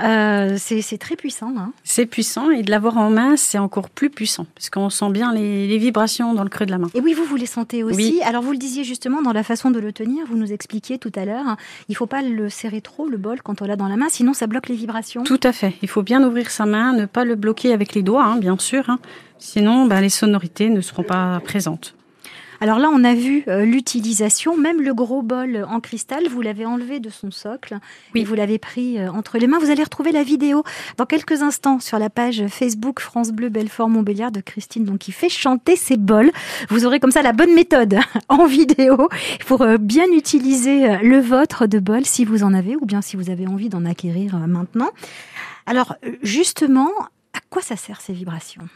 Euh, 0.00 0.56
c'est 0.58 0.98
très 0.98 1.16
puissant. 1.16 1.52
Hein. 1.58 1.72
C'est 1.84 2.06
puissant 2.06 2.50
et 2.50 2.62
de 2.62 2.70
l'avoir 2.70 2.96
en 2.98 3.10
main, 3.10 3.36
c'est 3.36 3.58
encore 3.58 3.90
plus 3.90 4.10
puissant 4.10 4.46
parce 4.54 4.70
qu'on 4.70 4.90
sent 4.90 5.10
bien 5.10 5.32
les, 5.32 5.66
les 5.66 5.78
vibrations 5.78 6.34
dans 6.34 6.42
le 6.44 6.48
creux 6.48 6.66
de 6.66 6.70
la 6.70 6.78
main. 6.78 6.88
Et 6.94 7.00
oui, 7.00 7.14
vous 7.14 7.24
vous 7.24 7.36
les 7.36 7.46
sentez 7.46 7.82
aussi. 7.82 7.96
Oui. 7.96 8.20
Alors 8.24 8.42
vous 8.42 8.52
le 8.52 8.58
disiez 8.58 8.84
justement 8.84 9.22
dans 9.22 9.32
la 9.32 9.42
façon 9.42 9.70
de 9.70 9.78
le 9.80 9.92
tenir. 9.92 10.24
Vous 10.26 10.36
nous 10.36 10.52
expliquiez 10.52 10.98
tout 10.98 11.12
à 11.14 11.24
l'heure. 11.24 11.46
hein, 11.46 11.56
il 11.88 11.96
faut 11.96 12.06
pas 12.06 12.22
le 12.22 12.48
serrer 12.48 12.80
trop 12.80 13.06
le 13.08 13.16
bol 13.16 13.42
quand 13.42 13.62
on 13.62 13.66
l'a 13.66 13.76
dans 13.76 13.88
la 13.88 13.96
main, 13.96 14.06
sinon 14.08 14.32
ça 14.34 14.46
bloque 14.46 14.68
les 14.68 14.76
vibrations. 14.76 15.24
Tout 15.24 15.40
à 15.42 15.52
fait. 15.52 15.74
Il 15.82 15.88
faut 15.88 16.02
bien 16.02 16.22
ouvrir 16.24 16.50
sa 16.50 16.66
main, 16.66 16.92
ne 16.92 17.06
pas 17.06 17.24
le 17.24 17.34
bloquer 17.34 17.72
avec 17.72 17.94
les 17.94 18.02
doigts, 18.02 18.24
hein, 18.24 18.36
bien 18.38 18.56
sûr. 18.58 18.88
hein. 18.90 18.98
Sinon, 19.38 19.86
bah, 19.86 20.00
les 20.00 20.08
sonorités 20.08 20.68
ne 20.68 20.80
seront 20.80 21.02
pas 21.02 21.40
présentes. 21.44 21.94
Alors 22.62 22.78
là, 22.78 22.90
on 22.92 23.02
a 23.02 23.12
vu 23.12 23.42
euh, 23.48 23.64
l'utilisation, 23.64 24.56
même 24.56 24.80
le 24.80 24.94
gros 24.94 25.22
bol 25.22 25.66
en 25.68 25.80
cristal, 25.80 26.28
vous 26.28 26.42
l'avez 26.42 26.64
enlevé 26.64 27.00
de 27.00 27.10
son 27.10 27.32
socle 27.32 27.80
Oui. 28.14 28.20
et 28.20 28.24
vous 28.24 28.34
l'avez 28.34 28.58
pris 28.58 29.00
euh, 29.00 29.10
entre 29.10 29.38
les 29.38 29.48
mains. 29.48 29.58
Vous 29.58 29.70
allez 29.72 29.82
retrouver 29.82 30.12
la 30.12 30.22
vidéo 30.22 30.62
dans 30.96 31.04
quelques 31.04 31.42
instants 31.42 31.80
sur 31.80 31.98
la 31.98 32.08
page 32.08 32.46
Facebook 32.46 33.00
France 33.00 33.32
Bleu 33.32 33.48
Belfort 33.48 33.88
Montbéliard 33.88 34.30
de 34.30 34.40
Christine, 34.40 34.84
donc 34.84 34.98
qui 34.98 35.10
fait 35.10 35.28
chanter 35.28 35.74
ses 35.74 35.96
bols. 35.96 36.30
Vous 36.68 36.86
aurez 36.86 37.00
comme 37.00 37.10
ça 37.10 37.22
la 37.22 37.32
bonne 37.32 37.52
méthode 37.52 37.98
en 38.28 38.46
vidéo 38.46 39.08
pour 39.48 39.62
euh, 39.62 39.76
bien 39.76 40.06
utiliser 40.12 40.98
le 40.98 41.18
vôtre 41.18 41.66
de 41.66 41.80
bol 41.80 42.04
si 42.04 42.24
vous 42.24 42.44
en 42.44 42.54
avez 42.54 42.76
ou 42.76 42.86
bien 42.86 43.02
si 43.02 43.16
vous 43.16 43.28
avez 43.28 43.48
envie 43.48 43.70
d'en 43.70 43.84
acquérir 43.84 44.36
maintenant. 44.36 44.90
Alors 45.66 45.96
justement, 46.22 46.92
à 47.32 47.40
quoi 47.50 47.60
ça 47.60 47.74
sert 47.74 48.00
ces 48.00 48.12
vibrations? 48.12 48.68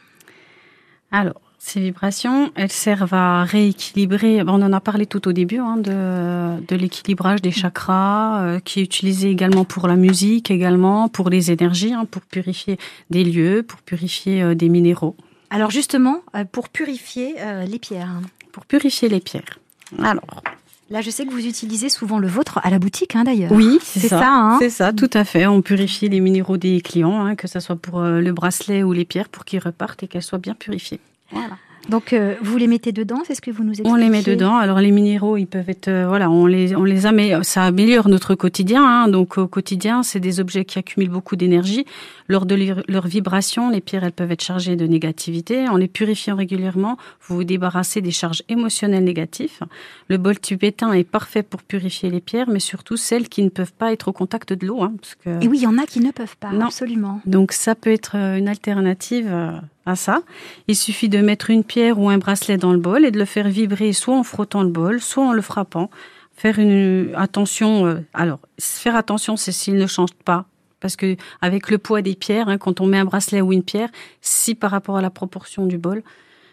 Alors, 1.12 1.45
ces 1.68 1.80
vibrations, 1.80 2.52
elles 2.54 2.70
servent 2.70 3.12
à 3.14 3.42
rééquilibrer. 3.44 4.42
On 4.42 4.62
en 4.62 4.72
a 4.72 4.80
parlé 4.80 5.04
tout 5.06 5.26
au 5.26 5.32
début 5.32 5.58
hein, 5.58 5.76
de, 5.76 6.64
de 6.64 6.76
l'équilibrage 6.76 7.42
des 7.42 7.50
chakras, 7.50 8.40
euh, 8.42 8.60
qui 8.60 8.78
est 8.80 8.82
utilisé 8.84 9.30
également 9.30 9.64
pour 9.64 9.88
la 9.88 9.96
musique, 9.96 10.50
également 10.52 11.08
pour 11.08 11.28
les 11.28 11.50
énergies, 11.50 11.92
hein, 11.92 12.04
pour 12.08 12.22
purifier 12.22 12.78
des 13.10 13.24
lieux, 13.24 13.64
pour 13.66 13.80
purifier 13.82 14.42
euh, 14.42 14.54
des 14.54 14.68
minéraux, 14.68 15.16
Alors 15.50 15.72
justement, 15.72 16.20
euh, 16.36 16.44
pour 16.44 16.68
purifier 16.68 17.34
euh, 17.40 17.64
les 17.64 17.80
pierres. 17.80 18.20
pour 18.52 18.64
purifier 18.64 19.08
les 19.08 19.20
pierres. 19.20 19.58
Alors, 20.02 20.42
Là, 20.88 21.00
je 21.00 21.10
sais 21.10 21.26
que 21.26 21.32
vous 21.32 21.44
utilisez 21.48 21.88
souvent 21.88 22.20
le 22.20 22.28
vôtre 22.28 22.60
à 22.62 22.70
la 22.70 22.78
boutique, 22.78 23.16
hein, 23.16 23.24
d'ailleurs. 23.24 23.50
oui, 23.50 23.80
c'est 23.82 24.06
ça. 24.06 24.22
hein. 24.24 24.56
C'est 24.60 24.70
ça, 24.70 24.92
tout 24.92 25.10
à 25.14 25.24
fait. 25.24 25.48
On 25.48 25.60
purifie 25.60 26.08
les 26.08 26.20
minéraux 26.20 26.58
des 26.58 26.80
clients, 26.80 27.26
hein, 27.26 27.34
que 27.34 27.48
ce 27.48 27.58
soit 27.58 27.74
pour 27.74 28.00
le 28.02 28.32
bracelet 28.32 28.84
ou 28.84 28.92
les 28.92 29.04
pierres, 29.04 29.28
pour 29.28 29.44
qu'ils 29.44 29.58
repartent 29.58 30.04
et 30.04 30.06
qu'elles 30.06 30.22
soient 30.22 30.38
bien 30.38 30.54
purifiées. 30.54 31.00
Voilà. 31.32 31.56
Donc, 31.88 32.12
euh, 32.12 32.34
vous 32.42 32.56
les 32.56 32.66
mettez 32.66 32.90
dedans, 32.90 33.22
c'est 33.24 33.36
ce 33.36 33.40
que 33.40 33.52
vous 33.52 33.62
nous 33.62 33.70
expliquez 33.70 33.92
On 33.92 33.94
les 33.94 34.08
met 34.08 34.22
dedans. 34.22 34.56
Alors 34.56 34.80
les 34.80 34.90
minéraux, 34.90 35.36
ils 35.36 35.46
peuvent 35.46 35.70
être, 35.70 35.86
euh, 35.86 36.08
voilà, 36.08 36.28
on 36.28 36.46
les, 36.46 36.74
on 36.74 36.82
les 36.82 37.06
a, 37.06 37.12
mais 37.12 37.32
ça 37.44 37.62
améliore 37.62 38.08
notre 38.08 38.34
quotidien. 38.34 38.84
hein. 38.84 39.08
Donc 39.08 39.38
au 39.38 39.46
quotidien, 39.46 40.02
c'est 40.02 40.18
des 40.18 40.40
objets 40.40 40.64
qui 40.64 40.80
accumulent 40.80 41.10
beaucoup 41.10 41.36
d'énergie. 41.36 41.84
Lors 42.28 42.46
de 42.46 42.54
leur, 42.54 42.82
leur 42.88 43.06
vibration, 43.06 43.70
les 43.70 43.80
pierres, 43.80 44.04
elles 44.04 44.12
peuvent 44.12 44.32
être 44.32 44.42
chargées 44.42 44.76
de 44.76 44.86
négativité. 44.86 45.68
En 45.68 45.76
les 45.76 45.88
purifiant 45.88 46.36
régulièrement, 46.36 46.96
vous 47.22 47.36
vous 47.36 47.44
débarrassez 47.44 48.00
des 48.00 48.10
charges 48.10 48.42
émotionnelles 48.48 49.04
négatives. 49.04 49.60
Le 50.08 50.16
bol 50.18 50.38
tibétain 50.38 50.92
est 50.92 51.04
parfait 51.04 51.42
pour 51.42 51.62
purifier 51.62 52.10
les 52.10 52.20
pierres, 52.20 52.48
mais 52.48 52.60
surtout 52.60 52.96
celles 52.96 53.28
qui 53.28 53.42
ne 53.42 53.48
peuvent 53.48 53.72
pas 53.72 53.92
être 53.92 54.08
au 54.08 54.12
contact 54.12 54.52
de 54.52 54.66
l'eau, 54.66 54.82
hein, 54.82 54.94
parce 55.00 55.14
que 55.14 55.44
Et 55.44 55.48
oui, 55.48 55.58
il 55.58 55.62
y 55.62 55.66
en 55.66 55.78
a 55.78 55.86
qui 55.86 56.00
ne 56.00 56.10
peuvent 56.10 56.36
pas, 56.36 56.50
Non. 56.50 56.66
absolument. 56.66 57.20
donc 57.26 57.52
ça 57.52 57.74
peut 57.74 57.90
être 57.92 58.16
euh, 58.16 58.36
une 58.36 58.48
alternative 58.48 59.28
euh, 59.30 59.52
à 59.86 59.94
ça. 59.96 60.22
Il 60.68 60.76
suffit 60.76 61.08
de 61.08 61.18
mettre 61.18 61.50
une 61.50 61.62
pierre 61.64 61.98
ou 62.00 62.08
un 62.10 62.18
bracelet 62.18 62.56
dans 62.56 62.72
le 62.72 62.78
bol 62.78 63.04
et 63.04 63.10
de 63.10 63.18
le 63.18 63.24
faire 63.24 63.48
vibrer 63.48 63.92
soit 63.92 64.16
en 64.16 64.22
frottant 64.24 64.62
le 64.62 64.70
bol, 64.70 65.00
soit 65.00 65.24
en 65.26 65.32
le 65.32 65.42
frappant. 65.42 65.90
Faire 66.36 66.58
une 66.58 67.12
attention. 67.14 67.86
euh, 67.86 68.00
alors, 68.12 68.40
faire 68.60 68.94
attention, 68.96 69.36
c'est 69.36 69.52
s'il 69.52 69.76
ne 69.76 69.86
change 69.86 70.12
pas. 70.24 70.44
Parce 70.80 70.96
que 70.96 71.16
avec 71.40 71.70
le 71.70 71.78
poids 71.78 72.02
des 72.02 72.14
pierres, 72.14 72.48
hein, 72.48 72.58
quand 72.58 72.80
on 72.80 72.86
met 72.86 72.98
un 72.98 73.04
bracelet 73.04 73.40
ou 73.40 73.52
une 73.52 73.62
pierre, 73.62 73.88
si 74.20 74.54
par 74.54 74.70
rapport 74.70 74.96
à 74.96 75.02
la 75.02 75.10
proportion 75.10 75.66
du 75.66 75.78
bol, 75.78 76.02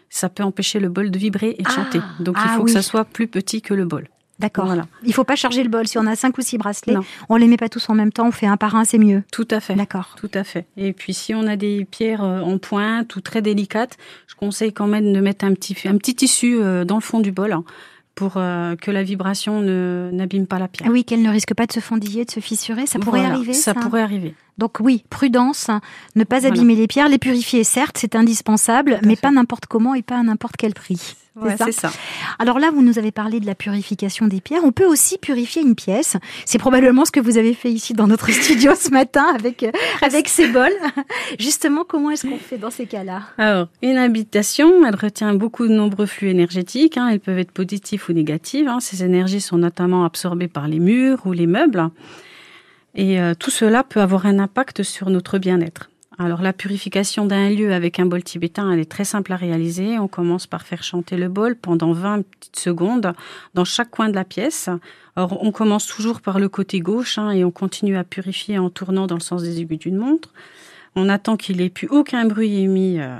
ça 0.08 0.28
peut 0.28 0.42
empêcher 0.42 0.80
le 0.80 0.88
bol 0.88 1.10
de 1.10 1.18
vibrer 1.18 1.56
et 1.58 1.62
de 1.62 1.68
Ah, 1.68 1.74
chanter. 1.74 2.00
Donc 2.20 2.36
il 2.38 2.42
ah 2.44 2.54
faut 2.56 2.62
oui. 2.62 2.66
que 2.66 2.72
ça 2.72 2.82
soit 2.82 3.04
plus 3.04 3.26
petit 3.26 3.60
que 3.62 3.74
le 3.74 3.84
bol. 3.84 4.08
D'accord. 4.40 4.66
Voilà. 4.66 4.86
Il 5.04 5.12
faut 5.14 5.22
pas 5.22 5.36
charger 5.36 5.62
le 5.62 5.68
bol. 5.68 5.86
Si 5.86 5.96
on 5.96 6.06
a 6.06 6.16
cinq 6.16 6.36
ou 6.38 6.40
six 6.42 6.58
bracelets, 6.58 6.94
Non. 6.94 7.02
on 7.28 7.36
les 7.36 7.46
met 7.46 7.56
pas 7.56 7.68
tous 7.68 7.88
en 7.88 7.94
même 7.94 8.10
temps, 8.12 8.26
on 8.26 8.32
fait 8.32 8.46
un 8.48 8.56
par 8.56 8.74
un, 8.74 8.84
c'est 8.84 8.98
mieux. 8.98 9.22
Tout 9.30 9.46
à 9.50 9.60
fait. 9.60 9.74
D'accord. 9.76 10.16
Tout 10.16 10.30
à 10.34 10.42
fait. 10.42 10.66
Et 10.76 10.92
puis 10.92 11.14
si 11.14 11.34
on 11.34 11.46
a 11.46 11.54
des 11.54 11.84
pierres 11.84 12.24
euh, 12.24 12.40
en 12.40 12.58
pointe 12.58 13.14
ou 13.14 13.20
très 13.20 13.42
délicates, 13.42 13.96
je 14.26 14.34
conseille 14.34 14.72
quand 14.72 14.88
même 14.88 15.12
de 15.12 15.20
mettre 15.20 15.44
un 15.44 15.54
petit, 15.54 15.76
un 15.86 15.96
petit 15.98 16.16
tissu 16.16 16.56
euh, 16.60 16.84
dans 16.84 16.96
le 16.96 17.00
fond 17.00 17.20
du 17.20 17.30
bol 17.30 17.52
hein, 17.52 17.62
pour 18.14 18.34
euh, 18.36 18.76
que 18.76 18.90
la 18.90 19.02
vibration 19.02 19.60
ne 19.60 20.10
n'abîme 20.12 20.46
pas 20.46 20.58
la 20.58 20.68
pierre. 20.68 20.90
Oui, 20.90 21.04
qu'elle 21.04 21.22
ne 21.22 21.30
risque 21.30 21.54
pas 21.54 21.66
de 21.66 21.72
se 21.72 21.80
fendiller, 21.80 22.24
de 22.24 22.30
se 22.30 22.40
fissurer, 22.40 22.86
ça 22.86 22.98
pourrait 22.98 23.20
Voilà, 23.20 23.34
arriver. 23.34 23.52
Ça 23.52 23.74
pourrait 23.74 24.02
arriver. 24.02 24.34
Donc 24.58 24.78
oui, 24.80 25.04
prudence, 25.10 25.68
hein, 25.68 25.80
ne 26.14 26.24
pas 26.24 26.40
Voilà. 26.40 26.54
abîmer 26.54 26.76
les 26.76 26.86
pierres, 26.86 27.08
les 27.08 27.18
purifier, 27.18 27.64
certes, 27.64 27.98
c'est 27.98 28.14
indispensable, 28.14 29.00
mais 29.02 29.16
fait. 29.16 29.22
pas 29.22 29.30
n'importe 29.32 29.66
comment 29.66 29.94
et 29.94 30.02
pas 30.02 30.18
à 30.18 30.22
n'importe 30.22 30.56
quel 30.56 30.74
prix. 30.74 31.16
Ouais, 31.36 31.56
c'est 31.58 31.72
ça. 31.72 31.90
Alors 32.38 32.60
là, 32.60 32.70
vous 32.70 32.82
nous 32.82 32.98
avez 32.98 33.10
parlé 33.10 33.40
de 33.40 33.46
la 33.46 33.56
purification 33.56 34.28
des 34.28 34.40
pierres. 34.40 34.62
On 34.64 34.70
peut 34.70 34.86
aussi 34.86 35.18
purifier 35.18 35.62
une 35.62 35.74
pièce. 35.74 36.16
C'est 36.44 36.58
probablement 36.58 37.04
ce 37.04 37.10
que 37.10 37.18
vous 37.18 37.38
avez 37.38 37.54
fait 37.54 37.72
ici 37.72 37.92
dans 37.92 38.06
notre 38.06 38.30
studio 38.32 38.72
ce 38.76 38.90
matin 38.90 39.26
avec, 39.34 39.64
euh, 39.64 39.72
avec 40.00 40.28
ces 40.28 40.46
bols. 40.48 40.72
Justement, 41.40 41.84
comment 41.84 42.10
est-ce 42.10 42.26
qu'on 42.26 42.38
fait 42.38 42.58
dans 42.58 42.70
ces 42.70 42.86
cas-là? 42.86 43.22
Alors, 43.36 43.68
une 43.82 43.96
habitation, 43.96 44.86
elle 44.86 44.94
retient 44.94 45.34
beaucoup 45.34 45.66
de 45.66 45.72
nombreux 45.72 46.06
flux 46.06 46.30
énergétiques. 46.30 46.96
hein. 46.98 47.08
Elles 47.08 47.20
peuvent 47.20 47.38
être 47.38 47.50
positifs 47.52 48.08
ou 48.08 48.12
négatifs. 48.12 48.68
hein. 48.68 48.78
Ces 48.80 49.02
énergies 49.02 49.40
sont 49.40 49.58
notamment 49.58 50.04
absorbées 50.04 50.48
par 50.48 50.68
les 50.68 50.78
murs 50.78 51.22
ou 51.26 51.32
les 51.32 51.46
meubles. 51.48 51.88
Et 52.94 53.20
euh, 53.20 53.34
tout 53.34 53.50
cela 53.50 53.82
peut 53.82 54.00
avoir 54.00 54.26
un 54.26 54.38
impact 54.38 54.84
sur 54.84 55.10
notre 55.10 55.38
bien-être. 55.38 55.90
Alors, 56.18 56.42
la 56.42 56.52
purification 56.52 57.26
d'un 57.26 57.50
lieu 57.50 57.72
avec 57.72 57.98
un 57.98 58.06
bol 58.06 58.22
tibétain, 58.22 58.70
elle 58.70 58.78
est 58.78 58.90
très 58.90 59.04
simple 59.04 59.32
à 59.32 59.36
réaliser. 59.36 59.98
On 59.98 60.06
commence 60.06 60.46
par 60.46 60.62
faire 60.62 60.82
chanter 60.82 61.16
le 61.16 61.28
bol 61.28 61.56
pendant 61.56 61.92
20 61.92 62.22
petites 62.22 62.58
secondes 62.58 63.12
dans 63.54 63.64
chaque 63.64 63.90
coin 63.90 64.08
de 64.08 64.14
la 64.14 64.24
pièce. 64.24 64.68
Alors, 65.16 65.42
on 65.44 65.50
commence 65.50 65.86
toujours 65.86 66.20
par 66.20 66.38
le 66.38 66.48
côté 66.48 66.80
gauche 66.80 67.18
hein, 67.18 67.30
et 67.30 67.44
on 67.44 67.50
continue 67.50 67.96
à 67.96 68.04
purifier 68.04 68.58
en 68.58 68.70
tournant 68.70 69.06
dans 69.06 69.16
le 69.16 69.20
sens 69.20 69.42
des 69.42 69.60
aiguilles 69.60 69.78
d'une 69.78 69.96
montre. 69.96 70.32
On 70.94 71.08
attend 71.08 71.36
qu'il 71.36 71.56
n'ait 71.56 71.70
plus 71.70 71.88
aucun 71.88 72.24
bruit 72.26 72.60
émis 72.60 73.00
euh, 73.00 73.18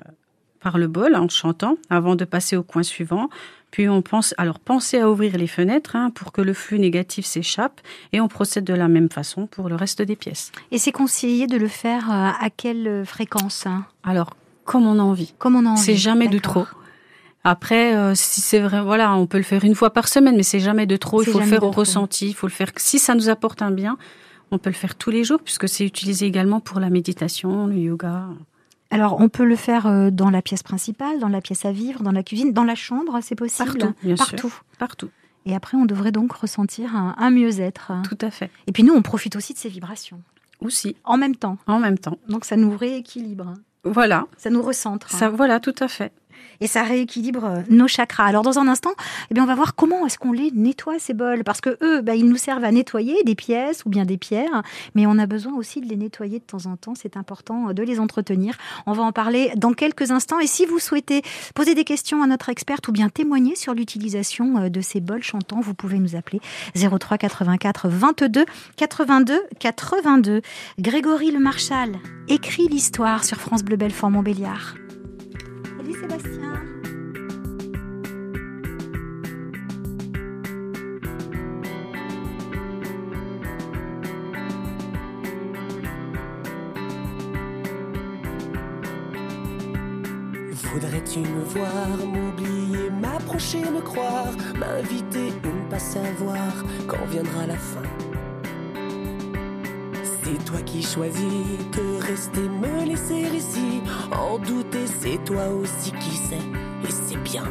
par 0.65 0.79
le 0.79 0.89
bol 0.89 1.15
en 1.15 1.29
chantant 1.29 1.77
avant 1.91 2.17
de 2.17 2.25
passer 2.25 2.57
au 2.57 2.63
coin 2.63 2.83
suivant. 2.83 3.29
Puis 3.71 3.87
on 3.89 4.01
pense, 4.01 4.35
alors 4.39 4.59
pensez 4.59 4.99
à 4.99 5.11
ouvrir 5.11 5.37
les 5.37 5.47
fenêtres 5.47 5.95
hein, 5.95 6.11
pour 6.11 6.33
que 6.33 6.41
le 6.41 6.55
flux 6.55 6.79
négatif 6.79 7.27
s'échappe 7.27 7.83
et 8.13 8.21
on 8.21 8.29
procède 8.29 8.65
de 8.65 8.73
la 8.73 8.89
même 8.89 9.11
façon 9.11 9.47
pour 9.47 9.69
le 9.69 9.75
reste 9.75 10.01
des 10.01 10.17
pièces. 10.17 10.53
Et 10.71 10.79
c'est 10.79 10.91
conseillé 10.91 11.47
de 11.47 11.59
le 11.59 11.69
faire 11.69 12.11
euh, 12.11 12.31
à 12.41 12.49
quelle 12.57 13.05
fréquence 13.05 13.67
hein? 13.67 13.85
Alors, 14.05 14.31
comme 14.65 14.87
on 14.87 14.99
a 14.99 15.03
envie. 15.03 15.35
Comme 15.39 15.55
on 15.55 15.67
a 15.67 15.71
envie. 15.71 15.81
C'est 15.83 15.97
jamais 15.97 16.29
de 16.29 16.39
trop. 16.39 16.67
Après, 17.43 17.95
euh, 17.95 18.15
si 18.15 18.41
c'est 18.41 18.61
vrai, 18.61 18.81
voilà, 18.81 19.15
on 19.15 19.27
peut 19.27 19.37
le 19.37 19.45
faire 19.45 19.65
une 19.65 19.75
fois 19.75 19.91
par 19.91 20.09
semaine, 20.09 20.35
mais 20.35 20.43
c'est 20.43 20.61
jamais 20.61 20.87
de 20.87 20.97
trop. 20.97 21.23
Il 21.23 21.29
faut 21.29 21.41
le 21.41 21.45
faire 21.45 21.63
au 21.63 21.71
trop. 21.71 21.81
ressenti. 21.81 22.29
Il 22.29 22.35
faut 22.35 22.47
le 22.47 22.53
faire. 22.53 22.71
Si 22.77 22.99
ça 22.99 23.15
nous 23.15 23.29
apporte 23.29 23.61
un 23.61 23.71
bien, 23.71 23.99
on 24.51 24.57
peut 24.57 24.71
le 24.71 24.75
faire 24.75 24.95
tous 24.95 25.11
les 25.11 25.25
jours 25.25 25.41
puisque 25.45 25.69
c'est 25.69 25.85
utilisé 25.85 26.25
également 26.25 26.61
pour 26.61 26.81
la 26.81 26.89
méditation, 26.89 27.67
le 27.67 27.77
yoga. 27.77 28.29
Alors, 28.95 29.21
on 29.21 29.29
peut 29.29 29.45
le 29.45 29.57
faire 29.57 29.87
euh, 29.87 30.11
dans 30.11 30.31
la 30.31 30.41
pièce 30.41 30.63
principale, 30.63 31.19
dans 31.19 31.29
la 31.29 31.41
pièce 31.41 31.65
à 31.65 31.73
vivre, 31.73 32.03
dans 32.03 32.13
la 32.13 32.23
cuisine, 32.23 32.53
dans 32.53 32.65
la 32.65 32.75
chambre, 32.77 33.19
c'est 33.23 33.35
possible 33.35 33.69
Partout, 33.79 33.95
bien 34.03 34.17
sûr. 34.17 34.27
Partout. 34.27 34.55
Partout. 34.79 35.11
Et 35.47 35.55
après, 35.55 35.77
on 35.77 35.85
devrait 35.85 36.13
donc 36.13 36.33
ressentir 36.33 36.95
un, 36.97 37.15
un 37.19 37.31
mieux-être. 37.31 37.93
Tout 38.09 38.19
à 38.21 38.31
fait. 38.31 38.51
Et 38.67 38.73
puis 38.73 38.83
nous, 38.85 38.95
on 38.95 39.03
profite 39.03 39.37
aussi 39.37 39.53
de 39.53 39.59
ces 39.59 39.69
vibrations 39.69 40.23
Aussi, 40.61 40.97
en 41.05 41.17
même 41.17 41.37
temps. 41.37 41.59
en 41.67 41.79
même 41.81 41.99
temps. 41.99 42.19
Donc 42.29 42.45
ça 42.45 42.57
nous 42.57 42.75
rééquilibre, 42.77 43.53
Voilà. 43.85 44.27
ça 44.39 44.49
nous 44.49 44.63
recentre. 44.63 45.11
Ça, 45.11 45.29
voilà, 45.29 45.59
tout 45.61 45.75
à 45.81 45.89
fait. 45.89 46.13
Et 46.61 46.67
ça 46.67 46.83
rééquilibre 46.83 47.45
euh, 47.45 47.63
nos 47.71 47.89
chakras. 47.89 48.25
Alors 48.25 48.43
dans 48.43 48.59
un 48.59 48.69
instant, 48.69 48.93
eh 49.31 49.35
bien, 49.35 49.45
on 49.45 49.47
va 49.47 49.55
voir 49.55 49.75
comment 49.75 50.07
est-ce 50.07 50.19
qu'on 50.19 50.33
les 50.33 50.51
nettoie 50.53 50.99
ces 50.99 51.15
bols, 51.15 51.45
parce 51.45 51.61
que 51.61 51.77
eux, 51.83 52.01
bah, 52.01 52.15
ils 52.15 52.29
nous 52.29 52.37
servent 52.37 52.65
à 52.65 52.73
nettoyer 52.73 53.23
des 53.25 53.35
pièces 53.35 53.85
ou 53.85 53.91
bien 53.91 54.05
des 54.05 54.19
pierres, 54.19 54.63
mais 54.95 55.07
on 55.07 55.19
a 55.19 55.27
besoin 55.27 55.55
aussi 55.55 55.81
de 55.81 55.89
les 55.89 55.97
nettoyer 55.97 56.39
de 56.39 56.45
temps 56.45 56.67
en 56.67 56.77
temps. 56.77 56.95
C'est 56.95 57.17
important 57.17 57.69
euh, 57.69 57.73
de 57.73 57.83
les 57.83 58.01
entretenir. 58.01 58.57
On 58.87 58.93
va 58.93 59.03
en 59.03 59.13
parler 59.13 59.53
dans 59.57 59.73
quelques 59.73 60.11
instants. 60.11 60.41
Et 60.41 60.47
si 60.47 60.67
vous 60.67 60.79
souhaitez 60.79 61.23
poser 61.55 61.75
des 61.75 61.85
questions 61.85 62.23
à 62.23 62.27
notre 62.27 62.49
experte 62.49 62.89
ou 62.89 62.93
bien 62.93 63.09
témoigner 63.09 63.57
sur 63.57 63.75
l'utilisation 63.75 64.59
euh, 64.59 64.69
de 64.69 64.81
ces 64.81 65.01
bols 65.01 65.23
chantants, 65.23 65.61
vous 65.61 65.75
pouvez 65.75 65.99
nous 65.99 66.17
appeler 66.17 66.41
03 66.75 67.19
84 67.19 67.89
22 67.89 68.45
82 68.77 69.43
82. 69.59 70.43
Grégory 70.79 71.31
Le 71.31 71.39
Marchal 71.39 71.93
écrit 72.29 72.69
l'histoire 72.69 73.25
sur 73.25 73.39
France 73.39 73.63
Bleu 73.63 73.77
Belfort 73.77 74.11
Montbéliard. 74.11 74.84
Sébastien. 75.93 76.63
Voudrais-tu 90.73 91.21
me 91.21 91.45
voir, 91.45 91.89
m'oublier, 92.07 92.91
m'approcher, 92.91 93.61
me 93.61 93.81
croire, 93.81 94.33
m'inviter 94.59 95.33
ou 95.45 95.65
ne 95.65 95.71
pas 95.71 95.79
savoir 95.79 96.65
quand 96.89 97.05
viendra 97.11 97.47
la 97.47 97.57
fin? 97.57 97.83
C'est 100.35 100.45
toi 100.47 100.61
qui 100.63 100.83
choisis 100.83 101.23
de 101.23 102.03
rester, 102.05 102.41
me 102.41 102.85
laisser 102.85 103.37
ici, 103.37 103.83
en 104.11 104.37
douter, 104.39 104.85
c'est 105.01 105.23
toi 105.25 105.47
aussi 105.49 105.93
qui 105.93 106.11
sais, 106.11 106.35
et 106.83 106.91
c'est 106.91 107.23
bien. 107.23 107.45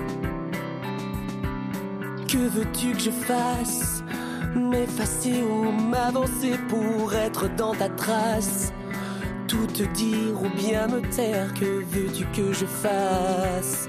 Que 2.28 2.40
veux-tu 2.40 2.92
que 2.92 3.00
je 3.00 3.10
fasse? 3.10 4.04
M'effacer 4.54 5.44
ou 5.44 5.72
m'avancer 5.72 6.60
pour 6.68 7.14
être 7.14 7.48
dans 7.56 7.74
ta 7.74 7.88
trace. 7.88 8.74
Tout 9.48 9.68
te 9.68 9.84
dire 9.84 10.42
ou 10.42 10.50
bien 10.50 10.88
me 10.88 11.00
taire, 11.10 11.54
que 11.54 11.86
veux-tu 11.86 12.26
que 12.36 12.52
je 12.52 12.66
fasse? 12.66 13.88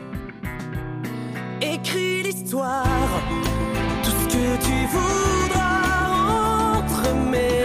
Écris 1.61 2.23
l'histoire, 2.23 3.09
tout 4.05 4.11
ce 4.11 4.27
que 4.37 4.65
tu 4.65 4.87
voudras 4.87 6.79
entre 6.79 7.13
mes. 7.33 7.65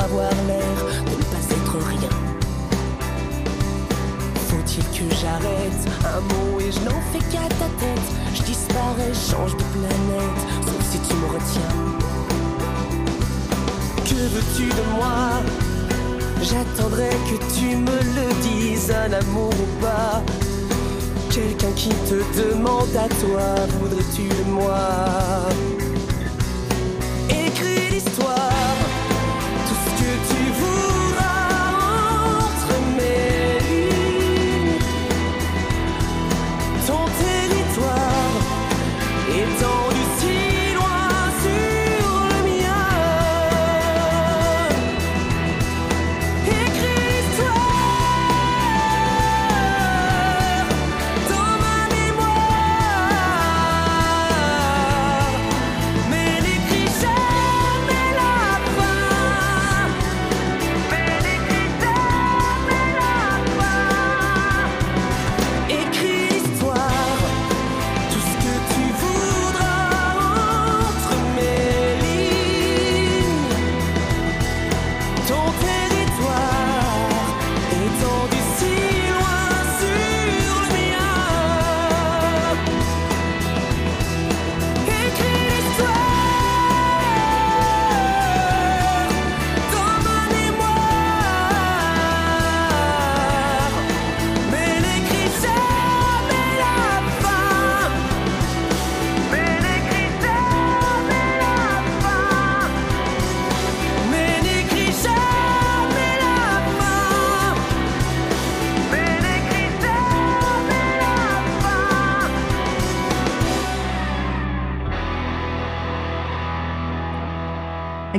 avoir 0.00 0.30
l'air 0.46 0.76
de 1.04 1.10
ne 1.10 1.26
pas 1.32 1.44
être 1.50 1.76
rien. 1.88 2.14
Faut-il 4.48 4.84
que 4.96 5.14
j'arrête? 5.20 5.82
Un 6.04 6.20
mot 6.20 6.60
et 6.60 6.72
je 6.72 6.80
n'en 6.80 7.00
fais 7.12 7.24
qu'à 7.30 7.46
ta 7.60 7.68
tête 7.78 8.08
Je 8.34 8.42
disparais, 8.42 9.12
change 9.14 9.52
de 9.56 9.64
planète, 9.74 10.40
sauf 10.66 10.82
si 10.90 10.98
tu 10.98 11.14
me 11.16 11.26
retiens. 11.26 11.74
Que 14.04 14.20
veux-tu 14.34 14.66
de 14.68 14.84
moi? 14.96 15.42
J'attendrai 16.42 17.10
que 17.28 17.36
tu 17.54 17.76
me 17.76 17.98
le 18.16 18.28
dises, 18.42 18.90
un 18.90 19.12
amour 19.12 19.50
ou 19.50 19.84
pas. 19.84 20.22
Quelqu'un 21.30 21.72
qui 21.76 21.90
te 21.90 22.18
demande 22.40 22.94
à 22.96 23.08
toi, 23.22 23.54
voudrais-tu 23.80 24.22
de 24.28 24.50
moi? 24.50 25.40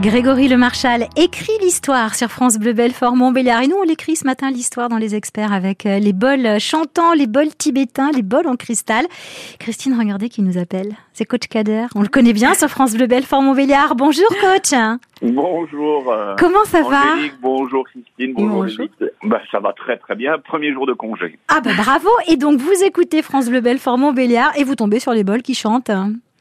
Grégory 0.01 0.47
Le 0.47 0.57
Marchal 0.57 1.07
écrit 1.15 1.51
l'histoire 1.61 2.15
sur 2.15 2.29
France 2.29 2.57
Bleu 2.57 2.73
Belfort 2.73 3.15
Montbéliard. 3.15 3.61
Et 3.61 3.67
nous, 3.67 3.75
on 3.75 3.83
l'écrit 3.83 4.15
ce 4.15 4.25
matin 4.25 4.49
l'histoire 4.49 4.89
dans 4.89 4.97
les 4.97 5.13
experts 5.13 5.53
avec 5.53 5.85
euh, 5.85 5.99
les 5.99 6.11
bols 6.13 6.59
chantants, 6.59 7.13
les 7.13 7.27
bols 7.27 7.53
tibétains, 7.55 8.09
les 8.11 8.23
bols 8.23 8.47
en 8.47 8.55
cristal. 8.55 9.05
Christine, 9.59 9.95
regardez 9.99 10.29
qui 10.29 10.41
nous 10.41 10.57
appelle. 10.57 10.93
C'est 11.13 11.25
Coach 11.25 11.47
Kader. 11.47 11.85
On 11.93 12.01
le 12.01 12.07
connaît 12.07 12.33
bien 12.33 12.55
sur 12.55 12.67
France 12.67 12.95
Bleu 12.95 13.05
Belfort 13.05 13.43
Montbéliard. 13.43 13.95
Bonjour, 13.95 14.27
coach. 14.41 14.71
Bonjour. 15.21 16.11
euh, 16.11 16.35
Comment 16.39 16.65
ça 16.65 16.81
va 16.81 17.03
bonjour 17.39 17.85
Christine, 17.85 18.33
bonjour, 18.33 18.63
Bonjour. 18.63 18.87
Bah, 19.25 19.41
ça 19.51 19.59
va 19.59 19.71
très 19.73 19.97
très 19.97 20.15
bien. 20.15 20.39
Premier 20.39 20.73
jour 20.73 20.87
de 20.87 20.93
congé. 20.93 21.37
Ah 21.47 21.61
bah 21.61 21.73
bravo. 21.77 22.09
Et 22.27 22.37
donc, 22.37 22.59
vous 22.59 22.83
écoutez 22.83 23.21
France 23.21 23.49
Bleu 23.49 23.61
Belfort 23.61 23.99
Montbéliard 23.99 24.51
et 24.57 24.63
vous 24.63 24.73
tombez 24.75 24.99
sur 24.99 25.11
les 25.13 25.23
bols 25.23 25.43
qui 25.43 25.53
chantent. 25.53 25.91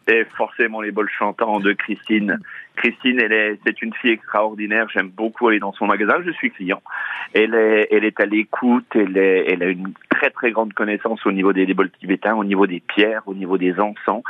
Et 0.08 0.24
forcément 0.36 0.80
les 0.80 0.90
bols 0.90 1.10
chantants 1.16 1.60
de 1.60 1.72
Christine. 1.74 2.40
Christine, 2.76 3.20
elle 3.20 3.32
est, 3.32 3.58
c'est 3.64 3.82
une 3.82 3.92
fille 3.94 4.12
extraordinaire. 4.12 4.86
J'aime 4.92 5.08
beaucoup 5.08 5.48
aller 5.48 5.58
dans 5.58 5.72
son 5.72 5.86
magasin. 5.86 6.16
Je 6.24 6.30
suis 6.30 6.50
client. 6.50 6.82
Elle 7.34 7.54
est, 7.54 7.88
elle 7.90 8.04
est 8.04 8.18
à 8.20 8.26
l'écoute. 8.26 8.86
Elle 8.94 9.16
est, 9.16 9.52
elle 9.52 9.62
a 9.62 9.66
une 9.66 9.92
très 10.08 10.30
très 10.30 10.50
grande 10.50 10.72
connaissance 10.72 11.24
au 11.26 11.32
niveau 11.32 11.52
des, 11.52 11.66
des 11.66 11.74
bols 11.74 11.90
tibétains, 11.90 12.34
au 12.34 12.44
niveau 12.44 12.66
des 12.66 12.80
pierres, 12.80 13.22
au 13.26 13.34
niveau 13.34 13.58
des 13.58 13.78
encens. 13.78 14.22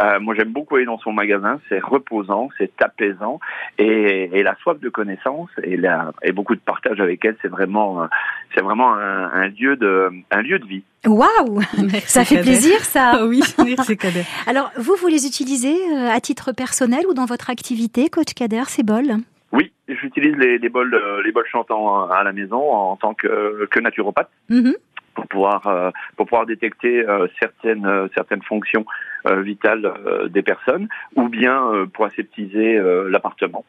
Euh, 0.00 0.18
moi, 0.20 0.34
j'aime 0.34 0.52
beaucoup 0.52 0.76
aller 0.76 0.84
dans 0.84 0.98
son 0.98 1.12
magasin. 1.12 1.60
C'est 1.68 1.82
reposant, 1.82 2.48
c'est 2.58 2.80
apaisant, 2.82 3.40
et, 3.78 4.30
et 4.32 4.42
la 4.42 4.54
soif 4.56 4.80
de 4.80 4.88
connaissance 4.88 5.50
et, 5.62 5.76
la, 5.76 6.12
et 6.22 6.32
beaucoup 6.32 6.54
de 6.54 6.60
partage 6.60 7.00
avec 7.00 7.24
elle, 7.24 7.36
c'est 7.42 7.48
vraiment, 7.48 8.02
euh, 8.02 8.06
c'est 8.54 8.62
vraiment 8.62 8.94
un, 8.94 9.30
un 9.32 9.48
lieu 9.48 9.76
de, 9.76 10.10
un 10.30 10.42
lieu 10.42 10.58
de 10.58 10.66
vie. 10.66 10.84
Waouh 11.06 11.60
Ça 12.06 12.24
fait 12.24 12.36
Kader. 12.36 12.50
plaisir, 12.50 12.80
ça. 12.84 13.24
Oui, 13.26 13.42
merci 13.58 13.96
Kader. 13.96 14.22
Alors, 14.46 14.70
vous, 14.76 14.94
vous 14.96 15.06
les 15.08 15.26
utilisez 15.26 15.76
euh, 15.92 16.10
à 16.10 16.20
titre 16.20 16.52
personnel 16.52 17.04
ou 17.08 17.14
dans 17.14 17.26
votre 17.26 17.50
activité, 17.50 18.08
coach 18.08 18.34
Kader, 18.34 18.64
ces 18.68 18.82
bols? 18.82 19.16
Oui, 19.52 19.72
j'utilise 19.88 20.34
les, 20.36 20.58
les 20.58 20.68
bols, 20.68 20.94
euh, 20.94 21.22
les 21.22 21.30
bols 21.32 21.46
chantants 21.50 22.08
à 22.08 22.24
la 22.24 22.32
maison 22.32 22.72
en 22.72 22.96
tant 22.96 23.14
que, 23.14 23.66
que 23.70 23.80
naturopathe 23.80 24.30
Mhm. 24.50 24.74
pour 25.14 25.26
pouvoir 25.28 25.66
euh, 25.68 25.90
pour 26.16 26.26
pouvoir 26.26 26.44
détecter 26.46 27.08
euh, 27.08 27.28
certaines 27.40 27.86
euh, 27.86 28.08
certaines 28.14 28.42
fonctions 28.42 28.84
euh, 29.28 29.42
vitales 29.42 29.86
euh, 29.86 30.28
des 30.28 30.42
personnes 30.42 30.88
ou 31.14 31.28
bien 31.28 31.66
euh, 31.72 31.86
pour 31.86 32.04
aseptiser 32.06 32.76
euh, 32.76 33.08
l'appartement. 33.10 33.64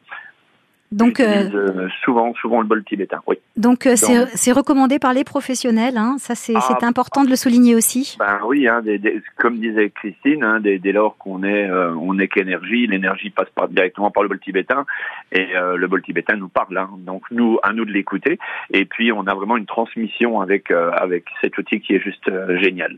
Donc, 0.92 1.18
euh, 1.20 1.50
euh, 1.52 1.88
souvent 2.04 2.32
souvent 2.34 2.60
le 2.60 2.66
bol 2.66 2.84
tibétain. 2.84 3.20
Oui. 3.26 3.36
donc 3.56 3.86
euh, 3.86 3.96
c'est 3.96 4.14
Donc- 4.20 4.28
c'est 4.34 4.52
recommandé 4.52 4.98
par 4.98 5.12
les 5.12 5.24
professionnels. 5.24 5.96
Hein. 5.96 6.16
Ça, 6.18 6.34
c'est 6.34 6.54
Ah, 6.56 6.78
important 6.82 7.24
de 7.24 7.28
le 7.30 7.36
souligner 7.36 7.74
aussi. 7.74 8.16
Ben 8.20 8.38
oui, 8.46 8.68
hein, 8.68 8.82
des- 8.82 8.98
des- 8.98 9.20
comme 9.36 9.58
disait 9.58 9.90
Christine, 9.90 10.44
hein, 10.44 10.60
dès, 10.60 10.78
dès 10.78 10.92
lors 10.92 11.16
qu'on 11.18 11.42
est 11.42 11.68
euh, 11.68 11.92
on 11.96 12.18
est 12.18 12.28
qu'énergie, 12.28 12.86
l'énergie 12.86 13.30
passe 13.30 13.48
par, 13.54 13.68
directement 13.68 14.10
par 14.10 14.22
le 14.22 14.28
bol 14.28 14.38
tibétain 14.38 14.84
et 15.32 15.56
euh, 15.56 15.76
le 15.76 15.86
bol 15.88 16.02
tibétain 16.02 16.36
nous 16.36 16.48
parle. 16.48 16.78
Hein. 16.78 16.90
donc 16.98 17.22
nous 17.30 17.58
à 17.62 17.72
nous 17.72 17.84
de 17.84 17.92
l'écouter 17.92 18.38
et 18.72 18.84
puis 18.84 19.10
on 19.12 19.26
a 19.26 19.34
vraiment 19.34 19.56
une 19.56 19.66
transmission 19.66 20.40
avec 20.40 20.70
avec 20.70 21.24
cet 21.40 21.58
outil 21.58 21.80
qui 21.80 21.94
est 21.94 22.00
juste 22.00 22.30
génial. 22.60 22.96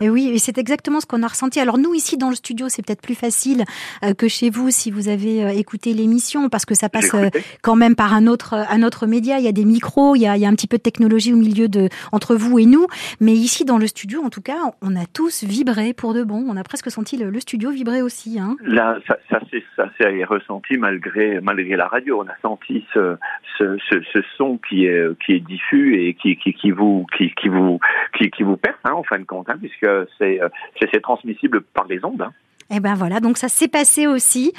Et 0.00 0.10
oui, 0.10 0.30
et 0.34 0.38
c'est 0.38 0.58
exactement 0.58 1.00
ce 1.00 1.06
qu'on 1.06 1.22
a 1.22 1.28
ressenti. 1.28 1.60
Alors 1.60 1.78
nous, 1.78 1.94
ici 1.94 2.16
dans 2.16 2.28
le 2.28 2.34
studio, 2.34 2.68
c'est 2.68 2.84
peut-être 2.84 3.00
plus 3.00 3.14
facile 3.14 3.64
euh, 4.02 4.12
que 4.12 4.26
chez 4.26 4.50
vous 4.50 4.70
si 4.70 4.90
vous 4.90 5.08
avez 5.08 5.44
euh, 5.44 5.48
écouté 5.50 5.92
l'émission, 5.92 6.48
parce 6.48 6.64
que 6.64 6.74
ça 6.74 6.88
passe 6.88 7.14
euh, 7.14 7.28
quand 7.62 7.76
même 7.76 7.94
par 7.94 8.12
un 8.12 8.26
autre, 8.26 8.54
un 8.54 8.82
autre 8.82 9.06
média. 9.06 9.38
Il 9.38 9.44
y 9.44 9.48
a 9.48 9.52
des 9.52 9.64
micros, 9.64 10.16
il 10.16 10.22
y 10.22 10.26
a, 10.26 10.36
il 10.36 10.42
y 10.42 10.46
a 10.46 10.48
un 10.48 10.54
petit 10.54 10.66
peu 10.66 10.78
de 10.78 10.82
technologie 10.82 11.32
au 11.32 11.36
milieu 11.36 11.68
de 11.68 11.88
entre 12.10 12.34
vous 12.34 12.58
et 12.58 12.66
nous. 12.66 12.86
Mais 13.20 13.32
ici 13.32 13.64
dans 13.64 13.78
le 13.78 13.86
studio, 13.86 14.22
en 14.22 14.30
tout 14.30 14.42
cas, 14.42 14.58
on 14.82 14.96
a 14.96 15.06
tous 15.06 15.44
vibré 15.44 15.92
pour 15.92 16.12
de 16.12 16.24
bon. 16.24 16.44
On 16.48 16.56
a 16.56 16.64
presque 16.64 16.90
senti 16.90 17.16
le, 17.16 17.30
le 17.30 17.40
studio 17.40 17.70
vibrer 17.70 18.02
aussi. 18.02 18.40
Hein. 18.40 18.56
Là, 18.62 18.98
ça, 19.06 19.16
ça 19.30 19.90
c'est 20.00 20.24
ressenti 20.24 20.76
malgré 20.76 21.40
malgré 21.40 21.76
la 21.76 21.86
radio. 21.86 22.20
On 22.24 22.28
a 22.28 22.36
senti 22.42 22.84
ce 22.92 23.16
ce, 23.58 23.76
ce, 23.88 24.00
ce 24.12 24.18
son 24.36 24.58
qui 24.68 24.86
est 24.86 25.06
qui 25.24 25.32
est 25.32 25.40
diffus 25.40 26.00
et 26.00 26.14
qui 26.14 26.36
qui, 26.36 26.52
qui 26.52 26.72
vous 26.72 27.06
qui, 27.16 27.32
qui 27.40 27.48
vous 27.48 27.78
qui, 28.18 28.30
qui 28.30 28.42
vous 28.42 28.56
perce 28.56 28.78
hein, 28.84 28.92
en 28.92 29.04
fin 29.04 29.18
de 29.18 29.24
compte, 29.24 29.48
hein, 29.48 29.56
puisque 29.60 29.83
c'est 30.18 30.40
euh, 30.40 30.48
c'est 30.80 30.88
c'est 30.92 31.00
transmissible 31.00 31.62
par 31.62 31.86
les 31.86 32.04
ondes. 32.04 32.22
Hein. 32.22 32.32
Et 32.70 32.80
ben 32.80 32.94
voilà, 32.94 33.20
donc 33.20 33.36
ça 33.36 33.48
s'est 33.48 33.68
passé 33.68 34.06
aussi. 34.06 34.52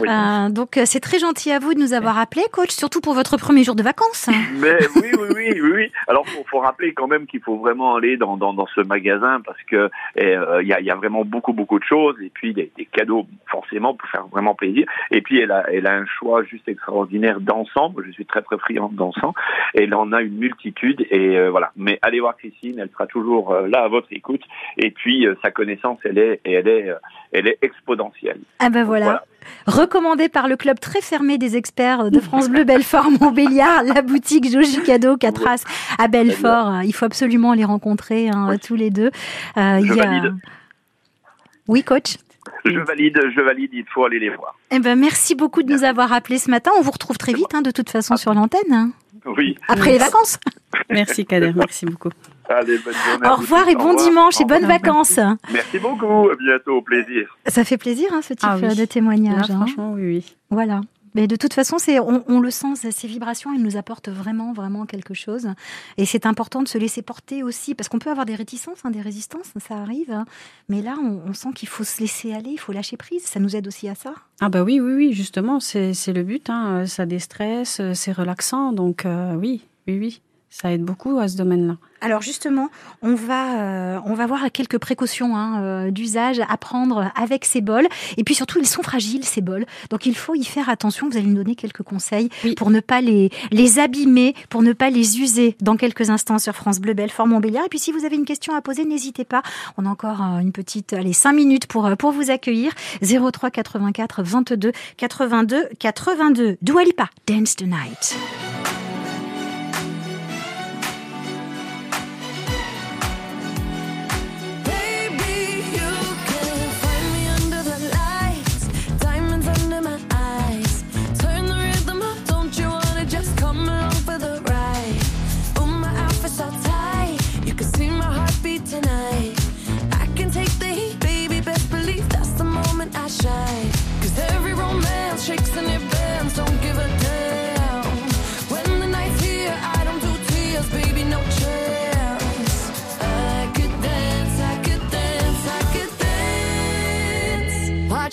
Oui. 0.00 0.08
Euh, 0.08 0.48
donc 0.48 0.76
euh, 0.76 0.82
c'est 0.84 1.00
très 1.00 1.18
gentil 1.18 1.50
à 1.50 1.58
vous 1.58 1.74
de 1.74 1.80
nous 1.80 1.92
avoir 1.92 2.18
appelés, 2.18 2.44
coach, 2.52 2.70
surtout 2.70 3.00
pour 3.00 3.14
votre 3.14 3.36
premier 3.36 3.64
jour 3.64 3.74
de 3.74 3.82
vacances. 3.82 4.28
Mais 4.60 4.78
oui, 4.96 5.10
oui, 5.18 5.28
oui, 5.34 5.60
oui, 5.60 5.70
oui. 5.74 5.92
Alors, 6.06 6.26
faut, 6.28 6.44
faut 6.48 6.60
rappeler 6.60 6.92
quand 6.94 7.08
même 7.08 7.26
qu'il 7.26 7.40
faut 7.40 7.56
vraiment 7.56 7.96
aller 7.96 8.16
dans, 8.16 8.36
dans, 8.36 8.54
dans 8.54 8.66
ce 8.74 8.80
magasin 8.82 9.40
parce 9.44 9.60
que 9.64 9.90
eh, 10.16 10.36
euh, 10.36 10.62
il 10.62 10.68
y, 10.68 10.72
a, 10.72 10.80
il 10.80 10.86
y 10.86 10.90
a 10.90 10.94
vraiment 10.94 11.24
beaucoup, 11.24 11.52
beaucoup 11.52 11.78
de 11.78 11.84
choses 11.84 12.16
et 12.22 12.30
puis 12.32 12.54
des, 12.54 12.70
des 12.76 12.84
cadeaux 12.86 13.26
forcément 13.50 13.94
pour 13.94 14.08
faire 14.08 14.26
vraiment 14.28 14.54
plaisir. 14.54 14.86
Et 15.10 15.20
puis 15.20 15.40
elle 15.40 15.50
a, 15.50 15.64
elle 15.72 15.86
a 15.86 15.94
un 15.94 16.06
choix 16.06 16.44
juste 16.44 16.68
extraordinaire. 16.68 17.38
Moi, 17.40 18.02
Je 18.06 18.12
suis 18.12 18.26
très, 18.26 18.42
très 18.42 18.58
friand 18.58 18.90
d'encens. 18.92 19.34
Elle 19.74 19.94
en 19.94 20.12
a 20.12 20.22
une 20.22 20.36
multitude 20.38 21.06
et 21.10 21.38
euh, 21.38 21.50
voilà. 21.50 21.72
Mais 21.76 21.98
allez 22.02 22.20
voir 22.20 22.36
Christine, 22.36 22.78
elle 22.78 22.90
sera 22.90 23.06
toujours 23.06 23.54
là 23.54 23.82
à 23.82 23.88
votre 23.88 24.08
écoute. 24.12 24.42
Et 24.76 24.90
puis 24.90 25.26
sa 25.42 25.50
connaissance, 25.50 25.98
elle 26.04 26.18
est, 26.18 26.40
elle 26.44 26.68
est, 26.68 26.90
euh, 26.90 27.47
elle 27.48 27.52
est 27.54 27.58
exponentielle. 27.62 28.38
Ah 28.58 28.70
ben 28.70 28.84
voilà. 28.84 29.04
Voilà. 29.06 29.24
Recommandé 29.66 30.28
par 30.28 30.46
le 30.48 30.56
club 30.56 30.78
très 30.78 31.00
fermé 31.00 31.38
des 31.38 31.56
experts 31.56 32.10
de 32.10 32.20
France 32.20 32.50
Bleu 32.50 32.64
Belfort 32.70 33.10
Montbéliard, 33.10 33.82
la 33.84 34.02
boutique 34.02 34.50
Joji 34.50 34.82
Cadeau 34.82 35.16
Catras 35.16 35.64
à 35.98 36.08
Belfort. 36.08 36.82
Il 36.84 36.92
faut 36.92 37.06
absolument 37.06 37.54
les 37.54 37.64
rencontrer 37.64 38.28
hein, 38.28 38.56
tous 38.64 38.76
les 38.76 38.90
deux. 38.90 39.10
Euh, 39.56 39.80
Je 39.80 39.86
il 39.86 39.94
y 39.96 40.00
a- 40.00 40.04
valide. 40.06 40.34
Oui, 41.66 41.82
coach? 41.82 42.16
Je 42.64 42.78
valide, 42.80 43.18
je 43.34 43.40
valide. 43.40 43.70
Il 43.72 43.84
faut 43.92 44.04
aller 44.04 44.18
les 44.18 44.30
voir. 44.30 44.58
Eh 44.70 44.78
ben, 44.80 44.98
merci 44.98 45.34
beaucoup 45.34 45.62
de 45.62 45.72
nous 45.72 45.84
avoir 45.84 46.12
appelés 46.12 46.38
ce 46.38 46.50
matin. 46.50 46.70
On 46.78 46.82
vous 46.82 46.90
retrouve 46.90 47.16
très 47.18 47.32
vite, 47.32 47.54
hein, 47.54 47.62
de 47.62 47.70
toute 47.70 47.90
façon, 47.90 48.16
sur 48.16 48.34
l'antenne. 48.34 48.72
hein, 48.72 48.90
Oui. 49.36 49.56
Après 49.68 49.92
les 49.92 49.98
vacances. 49.98 50.38
Merci 50.90 51.24
Kader, 51.26 51.52
merci 51.54 51.86
beaucoup. 51.86 52.10
Allez, 52.48 52.78
bonne 52.78 52.94
journée. 52.94 53.28
Au 53.28 53.34
revoir 53.36 53.68
et 53.68 53.74
Au 53.74 53.78
bon 53.78 53.88
revoir. 53.90 54.04
dimanche 54.04 54.40
et 54.40 54.44
bonnes 54.44 54.66
vacances. 54.66 55.18
Merci 55.52 55.78
beaucoup. 55.78 56.30
À 56.30 56.36
bientôt. 56.36 56.76
Au 56.78 56.82
plaisir. 56.82 57.36
Ça 57.46 57.64
fait 57.64 57.76
plaisir, 57.78 58.08
hein, 58.12 58.20
ce 58.22 58.34
type 58.34 58.48
Ah 58.48 58.56
oui. 58.60 58.74
de 58.74 58.84
témoignage. 58.84 59.50
Hein. 59.50 59.56
franchement, 59.56 59.92
oui, 59.94 60.02
oui. 60.06 60.36
Voilà. 60.50 60.80
Mais 61.14 61.26
de 61.26 61.36
toute 61.36 61.54
façon, 61.54 61.78
c'est, 61.78 61.98
on, 61.98 62.22
on 62.28 62.38
le 62.38 62.50
sent, 62.50 62.74
ces 62.90 63.08
vibrations, 63.08 63.52
elles 63.52 63.62
nous 63.62 63.76
apportent 63.76 64.08
vraiment, 64.10 64.52
vraiment 64.52 64.84
quelque 64.86 65.14
chose. 65.14 65.48
Et 65.96 66.04
c'est 66.04 66.26
important 66.26 66.62
de 66.62 66.68
se 66.68 66.78
laisser 66.78 67.02
porter 67.02 67.42
aussi, 67.42 67.74
parce 67.74 67.88
qu'on 67.88 67.98
peut 67.98 68.10
avoir 68.10 68.26
des 68.26 68.34
réticences, 68.34 68.78
hein, 68.84 68.90
des 68.90 69.00
résistances, 69.00 69.50
ça 69.66 69.76
arrive. 69.76 70.12
hein. 70.12 70.26
Mais 70.68 70.80
là, 70.82 70.96
on, 71.02 71.22
on 71.28 71.32
sent 71.32 71.48
qu'il 71.54 71.68
faut 71.68 71.82
se 71.82 72.00
laisser 72.00 72.34
aller, 72.34 72.50
il 72.50 72.58
faut 72.60 72.72
lâcher 72.72 72.96
prise. 72.98 73.24
Ça 73.24 73.40
nous 73.40 73.56
aide 73.56 73.66
aussi 73.66 73.88
à 73.88 73.94
ça. 73.94 74.12
Ah 74.40 74.48
bah 74.48 74.62
oui, 74.62 74.80
oui, 74.80 74.92
oui, 74.94 75.12
justement, 75.12 75.60
c'est 75.60 75.92
le 76.08 76.22
but. 76.22 76.50
Hein. 76.50 76.86
Ça 76.86 77.04
déstresse, 77.06 77.80
euh, 77.80 77.94
c'est 77.94 78.12
relaxant. 78.12 78.72
Donc 78.72 79.04
euh, 79.06 79.34
oui, 79.34 79.62
oui, 79.88 79.98
oui, 79.98 80.22
ça 80.50 80.72
aide 80.72 80.82
beaucoup 80.82 81.18
à 81.18 81.28
ce 81.28 81.36
domaine-là. 81.36 81.76
Alors 82.00 82.22
justement, 82.22 82.68
on 83.02 83.14
va, 83.14 83.60
euh, 83.60 84.00
on 84.04 84.14
va 84.14 84.26
voir 84.26 84.50
quelques 84.52 84.78
précautions 84.78 85.36
hein, 85.36 85.62
euh, 85.62 85.90
d'usage 85.90 86.40
à 86.48 86.56
prendre 86.56 87.10
avec 87.16 87.44
ces 87.44 87.60
bols. 87.60 87.88
Et 88.16 88.24
puis 88.24 88.34
surtout, 88.34 88.58
ils 88.58 88.66
sont 88.66 88.82
fragiles, 88.82 89.24
ces 89.24 89.40
bols. 89.40 89.66
Donc 89.90 90.06
il 90.06 90.16
faut 90.16 90.34
y 90.34 90.44
faire 90.44 90.68
attention. 90.68 91.08
Vous 91.08 91.16
allez 91.16 91.26
nous 91.26 91.34
donner 91.34 91.56
quelques 91.56 91.82
conseils 91.82 92.28
pour 92.56 92.70
ne 92.70 92.80
pas 92.80 93.00
les, 93.00 93.30
les 93.50 93.78
abîmer, 93.78 94.34
pour 94.48 94.62
ne 94.62 94.72
pas 94.72 94.90
les 94.90 95.20
user 95.20 95.56
dans 95.60 95.76
quelques 95.76 96.08
instants 96.08 96.38
sur 96.38 96.54
France 96.54 96.78
Bleu 96.78 96.94
Belfort 96.94 97.26
Montbéliard. 97.26 97.66
Et 97.66 97.68
puis 97.68 97.80
si 97.80 97.92
vous 97.92 98.04
avez 98.04 98.16
une 98.16 98.24
question 98.24 98.54
à 98.54 98.62
poser, 98.62 98.84
n'hésitez 98.84 99.24
pas. 99.24 99.42
On 99.76 99.84
a 99.84 99.88
encore 99.88 100.22
euh, 100.22 100.38
une 100.38 100.52
petite, 100.52 100.92
allez, 100.92 101.12
cinq 101.12 101.32
minutes 101.32 101.66
pour, 101.66 101.86
euh, 101.86 101.96
pour 101.96 102.12
vous 102.12 102.30
accueillir. 102.30 102.72
03 103.02 103.50
84 103.50 104.22
22 104.22 104.72
82 104.96 105.68
82. 105.78 106.58
Dua 106.62 106.84
Lipa, 106.84 107.08
Dance 107.26 107.56
the 107.56 107.62
Night. 107.62 108.16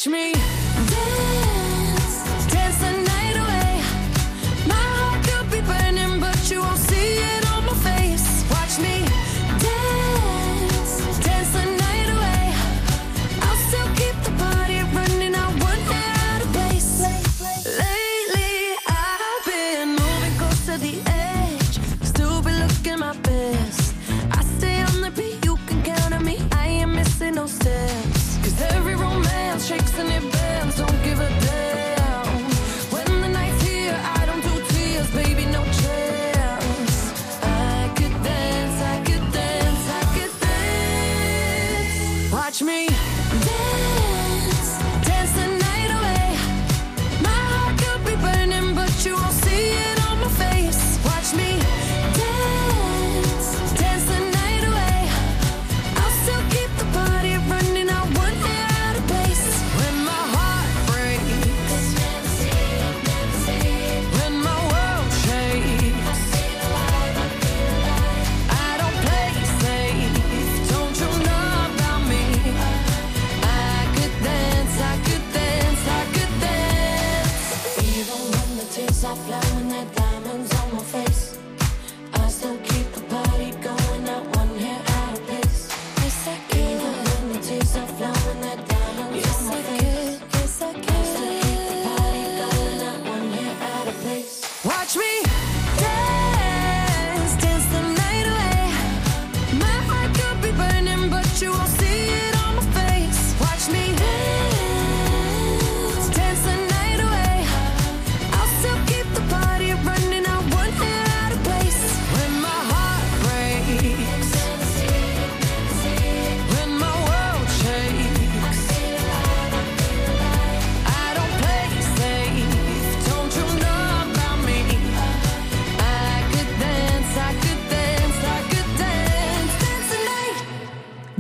Me 0.08 0.45
Watch 42.36 42.62
me 42.62 42.95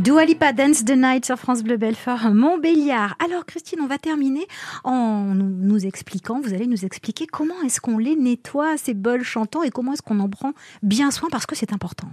Dua 0.06 0.24
Lipa 0.24 0.54
Dance 0.54 0.86
the 0.86 0.92
Night 0.92 1.26
sur 1.26 1.36
France 1.40 1.64
Bleu 1.64 1.78
Belfort 1.78 2.30
Montbéliard. 2.32 3.16
Alors 3.18 3.44
Christine, 3.44 3.80
on 3.82 3.88
va 3.88 3.98
terminer 3.98 4.46
en 4.84 5.34
nous, 5.34 5.84
expliquant, 5.84 6.40
vous 6.40 6.54
allez 6.54 6.68
nous 6.68 6.86
expliquer 6.86 7.26
comment 7.26 7.60
est-ce 7.66 7.82
qu'on 7.82 7.98
les 7.98 8.16
nettoie 8.16 8.78
ces 8.78 8.94
bols 8.94 9.24
chantants 9.24 9.64
et 9.64 9.72
comment 9.72 9.94
est-ce 9.94 10.04
qu'on 10.04 10.20
en 10.20 10.30
prend 10.30 10.52
bien 10.84 11.10
soin 11.10 11.28
parce 11.32 11.48
que 11.48 11.56
c'est 11.56 11.74
important. 11.74 12.10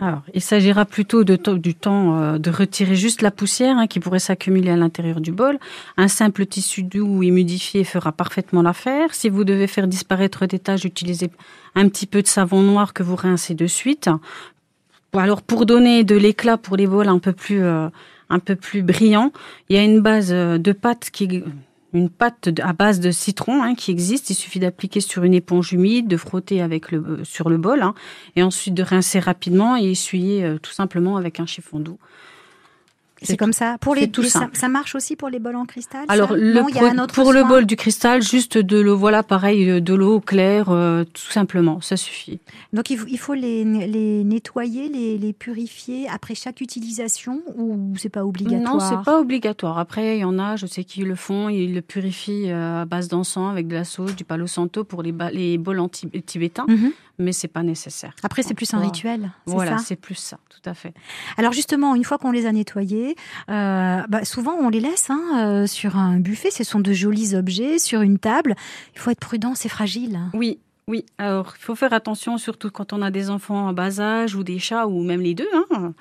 Alors, 0.00 0.22
il 0.32 0.40
s'agira 0.40 0.84
plutôt 0.84 1.22
de 1.22 1.36
du 1.56 1.74
temps 1.74 2.18
euh, 2.18 2.38
de 2.38 2.50
retirer 2.50 2.96
juste 2.96 3.22
la 3.22 3.30
poussière 3.30 3.76
hein, 3.76 3.86
qui 3.86 4.00
pourrait 4.00 4.18
s'accumuler 4.18 4.70
à 4.70 4.76
l'intérieur 4.76 5.20
du 5.20 5.30
bol. 5.30 5.58
Un 5.96 6.08
simple 6.08 6.46
tissu 6.46 6.82
doux 6.82 7.06
ou 7.06 7.22
humidifié 7.22 7.84
fera 7.84 8.10
parfaitement 8.10 8.62
l'affaire. 8.62 9.14
Si 9.14 9.28
vous 9.28 9.44
devez 9.44 9.66
faire 9.66 9.86
disparaître 9.86 10.46
des 10.46 10.58
taches, 10.58 10.84
utilisez 10.84 11.30
un 11.76 11.88
petit 11.88 12.06
peu 12.06 12.22
de 12.22 12.26
savon 12.26 12.62
noir 12.62 12.94
que 12.94 13.02
vous 13.02 13.14
rincez 13.16 13.54
de 13.54 13.66
suite. 13.66 14.08
Alors, 15.14 15.42
pour 15.42 15.66
donner 15.66 16.04
de 16.04 16.16
l'éclat 16.16 16.56
pour 16.56 16.76
les 16.76 16.86
bols 16.86 17.08
un 17.08 17.18
peu 17.18 17.32
plus 17.32 17.62
euh, 17.62 17.88
un 18.30 18.38
peu 18.38 18.56
plus 18.56 18.82
brillants, 18.82 19.32
il 19.68 19.76
y 19.76 19.78
a 19.78 19.82
une 19.82 20.00
base 20.00 20.32
euh, 20.32 20.58
de 20.58 20.72
pâte 20.72 21.10
qui 21.12 21.42
une 21.94 22.10
pâte 22.10 22.50
à 22.60 22.72
base 22.72 23.00
de 23.00 23.10
citron 23.12 23.62
hein, 23.62 23.74
qui 23.74 23.90
existe. 23.90 24.28
Il 24.28 24.34
suffit 24.34 24.58
d'appliquer 24.58 25.00
sur 25.00 25.22
une 25.22 25.32
éponge 25.32 25.72
humide, 25.72 26.08
de 26.08 26.16
frotter 26.16 26.60
avec 26.60 26.90
le, 26.90 26.98
euh, 26.98 27.24
sur 27.24 27.48
le 27.48 27.56
bol, 27.56 27.82
hein, 27.82 27.94
et 28.36 28.42
ensuite 28.42 28.74
de 28.74 28.82
rincer 28.82 29.20
rapidement 29.20 29.76
et 29.76 29.92
essuyer 29.92 30.44
euh, 30.44 30.58
tout 30.58 30.72
simplement 30.72 31.16
avec 31.16 31.40
un 31.40 31.46
chiffon 31.46 31.78
doux. 31.78 31.98
C'est 33.24 33.36
comme 33.36 33.52
ça. 33.52 33.76
Pour 33.80 33.94
les, 33.94 34.10
tout 34.10 34.22
les- 34.22 34.28
ça, 34.28 34.68
marche 34.68 34.94
aussi 34.94 35.16
pour 35.16 35.28
les 35.28 35.38
bols 35.38 35.56
en 35.56 35.64
cristal 35.64 36.04
Alors, 36.08 36.30
ça? 36.30 36.36
le 36.36 36.54
Non, 36.54 36.68
y 36.68 36.78
a 36.78 36.90
un 36.90 36.98
autre 36.98 37.14
pour 37.14 37.32
le 37.32 37.44
bol 37.44 37.66
du 37.66 37.76
cristal, 37.76 38.22
juste 38.22 38.58
de 38.58 38.78
l'eau, 38.78 38.96
voilà, 38.96 39.22
pareil, 39.22 39.68
euh, 39.68 39.80
de 39.80 39.94
l'eau 39.94 40.20
claire, 40.20 40.70
euh, 40.70 41.04
tout 41.04 41.30
simplement, 41.32 41.80
ça 41.80 41.96
suffit. 41.96 42.40
Donc 42.72 42.90
il 42.90 42.98
faut, 42.98 43.06
il 43.08 43.18
faut 43.18 43.34
les, 43.34 43.64
les 43.64 44.24
nettoyer, 44.24 44.88
les, 44.88 45.18
les 45.18 45.32
purifier 45.32 46.08
après 46.08 46.34
chaque 46.34 46.60
utilisation 46.60 47.42
ou 47.56 47.94
c'est 47.96 48.08
pas 48.08 48.24
obligatoire 48.24 48.74
Non, 48.74 48.80
c'est 48.80 49.02
pas 49.04 49.20
obligatoire. 49.20 49.78
Après, 49.78 50.18
il 50.18 50.20
y 50.20 50.24
en 50.24 50.38
a, 50.38 50.56
je 50.56 50.66
sais 50.66 50.84
qu'ils 50.84 51.06
le 51.06 51.14
font, 51.14 51.48
ils 51.48 51.74
le 51.74 51.82
purifient 51.82 52.50
euh, 52.50 52.82
à 52.82 52.84
base 52.84 53.08
d'encens 53.08 53.50
avec 53.50 53.68
de 53.68 53.74
la 53.74 53.84
sauge, 53.84 54.16
du 54.16 54.24
palo 54.24 54.46
santo 54.46 54.84
pour 54.84 55.02
les, 55.02 55.12
bols 55.12 55.80
tibétains. 56.26 56.66
Mhm. 56.68 56.92
Mais 57.18 57.32
c'est 57.32 57.48
pas 57.48 57.62
nécessaire. 57.62 58.14
Après, 58.22 58.42
c'est 58.42 58.54
plus 58.54 58.72
un 58.74 58.78
rituel, 58.80 59.30
Voilà, 59.46 59.78
c'est 59.78 59.96
plus 59.96 60.14
ça, 60.14 60.38
tout 60.48 60.68
à 60.68 60.74
fait. 60.74 60.94
Alors 61.36 61.52
justement, 61.52 61.94
une 61.94 62.04
fois 62.04 62.18
qu'on 62.18 62.32
les 62.32 62.46
a 62.46 62.52
nettoyés, 62.52 63.16
euh, 63.50 64.02
bah, 64.08 64.24
souvent 64.24 64.54
on 64.54 64.68
les 64.68 64.80
laisse 64.80 65.10
hein, 65.10 65.22
euh, 65.36 65.66
sur 65.66 65.96
un 65.96 66.18
buffet. 66.18 66.50
Ce 66.50 66.64
sont 66.64 66.80
de 66.80 66.92
jolis 66.92 67.34
objets 67.34 67.78
sur 67.78 68.00
une 68.00 68.18
table. 68.18 68.54
Il 68.94 69.00
faut 69.00 69.10
être 69.10 69.20
prudent, 69.20 69.54
c'est 69.54 69.68
fragile. 69.68 70.18
Oui, 70.32 70.58
oui. 70.88 71.04
Alors, 71.18 71.54
il 71.58 71.62
faut 71.62 71.74
faire 71.74 71.92
attention, 71.92 72.36
surtout 72.38 72.70
quand 72.70 72.92
on 72.92 73.00
a 73.02 73.10
des 73.10 73.30
enfants 73.30 73.68
en 73.68 73.72
bas 73.72 74.00
âge 74.00 74.34
ou 74.34 74.42
des 74.44 74.58
chats 74.58 74.86
ou 74.86 75.02
même 75.02 75.20
les 75.20 75.34
deux. 75.34 75.48
hein. 75.70 75.94